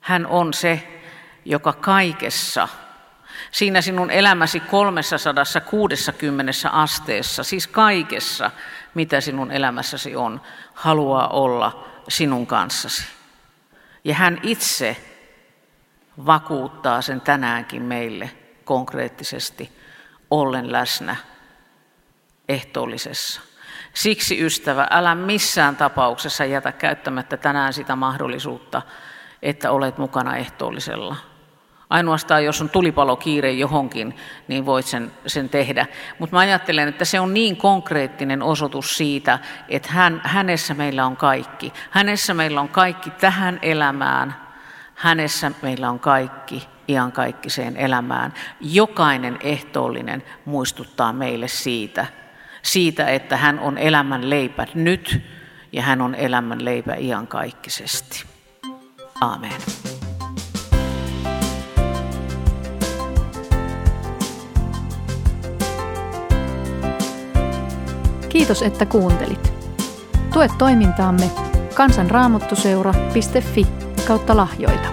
Hän 0.00 0.26
on 0.26 0.54
se, 0.54 1.02
joka 1.44 1.72
kaikessa, 1.72 2.68
siinä 3.50 3.80
sinun 3.80 4.10
elämäsi 4.10 4.60
360 4.60 6.52
asteessa, 6.72 7.44
siis 7.44 7.66
kaikessa, 7.66 8.50
mitä 8.94 9.20
sinun 9.20 9.50
elämässäsi 9.50 10.16
on, 10.16 10.40
haluaa 10.74 11.28
olla 11.28 11.88
sinun 12.08 12.46
kanssasi. 12.46 13.04
Ja 14.04 14.14
hän 14.14 14.40
itse 14.42 14.96
vakuuttaa 16.26 17.02
sen 17.02 17.20
tänäänkin 17.20 17.82
meille 17.82 18.30
konkreettisesti 18.64 19.72
ollen 20.30 20.72
läsnä 20.72 21.16
ehtoollisessa. 22.48 23.40
Siksi 24.02 24.44
ystävä, 24.44 24.86
älä 24.90 25.14
missään 25.14 25.76
tapauksessa 25.76 26.44
jätä 26.44 26.72
käyttämättä 26.72 27.36
tänään 27.36 27.72
sitä 27.72 27.96
mahdollisuutta, 27.96 28.82
että 29.42 29.70
olet 29.70 29.98
mukana 29.98 30.36
ehtoollisella. 30.36 31.16
Ainoastaan 31.90 32.44
jos 32.44 32.60
on 32.60 32.70
tulipalokiire 32.70 33.52
johonkin, 33.52 34.14
niin 34.48 34.66
voit 34.66 34.86
sen, 34.86 35.12
sen 35.26 35.48
tehdä. 35.48 35.86
Mutta 36.18 36.36
mä 36.36 36.40
ajattelen, 36.40 36.88
että 36.88 37.04
se 37.04 37.20
on 37.20 37.34
niin 37.34 37.56
konkreettinen 37.56 38.42
osoitus 38.42 38.86
siitä, 38.88 39.38
että 39.68 39.88
hän, 39.92 40.20
hänessä 40.24 40.74
meillä 40.74 41.06
on 41.06 41.16
kaikki. 41.16 41.72
Hänessä 41.90 42.34
meillä 42.34 42.60
on 42.60 42.68
kaikki 42.68 43.10
tähän 43.10 43.58
elämään. 43.62 44.36
Hänessä 44.94 45.52
meillä 45.62 45.90
on 45.90 46.00
kaikki 46.00 46.68
iankaikkiseen 46.88 47.76
elämään. 47.76 48.34
Jokainen 48.60 49.38
ehtoollinen 49.40 50.22
muistuttaa 50.44 51.12
meille 51.12 51.48
siitä, 51.48 52.06
siitä, 52.62 53.06
että 53.06 53.36
hän 53.36 53.58
on 53.58 53.78
elämän 53.78 54.30
leipä 54.30 54.66
nyt 54.74 55.22
ja 55.72 55.82
hän 55.82 56.00
on 56.00 56.14
elämän 56.14 56.64
leipä 56.64 56.94
iankaikkisesti. 56.94 58.24
Amen. 59.20 59.52
Kiitos, 68.28 68.62
että 68.62 68.86
kuuntelit. 68.86 69.52
Tue 70.32 70.48
toimintaamme 70.58 71.30
kansanraamottuseura.fi 71.74 73.66
kautta 74.06 74.36
lahjoita. 74.36 74.88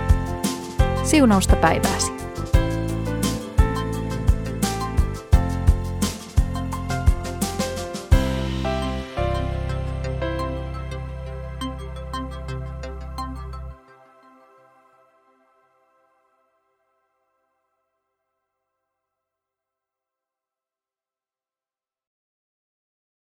Siunausta 1.03 1.55
päivääsi. 1.55 2.14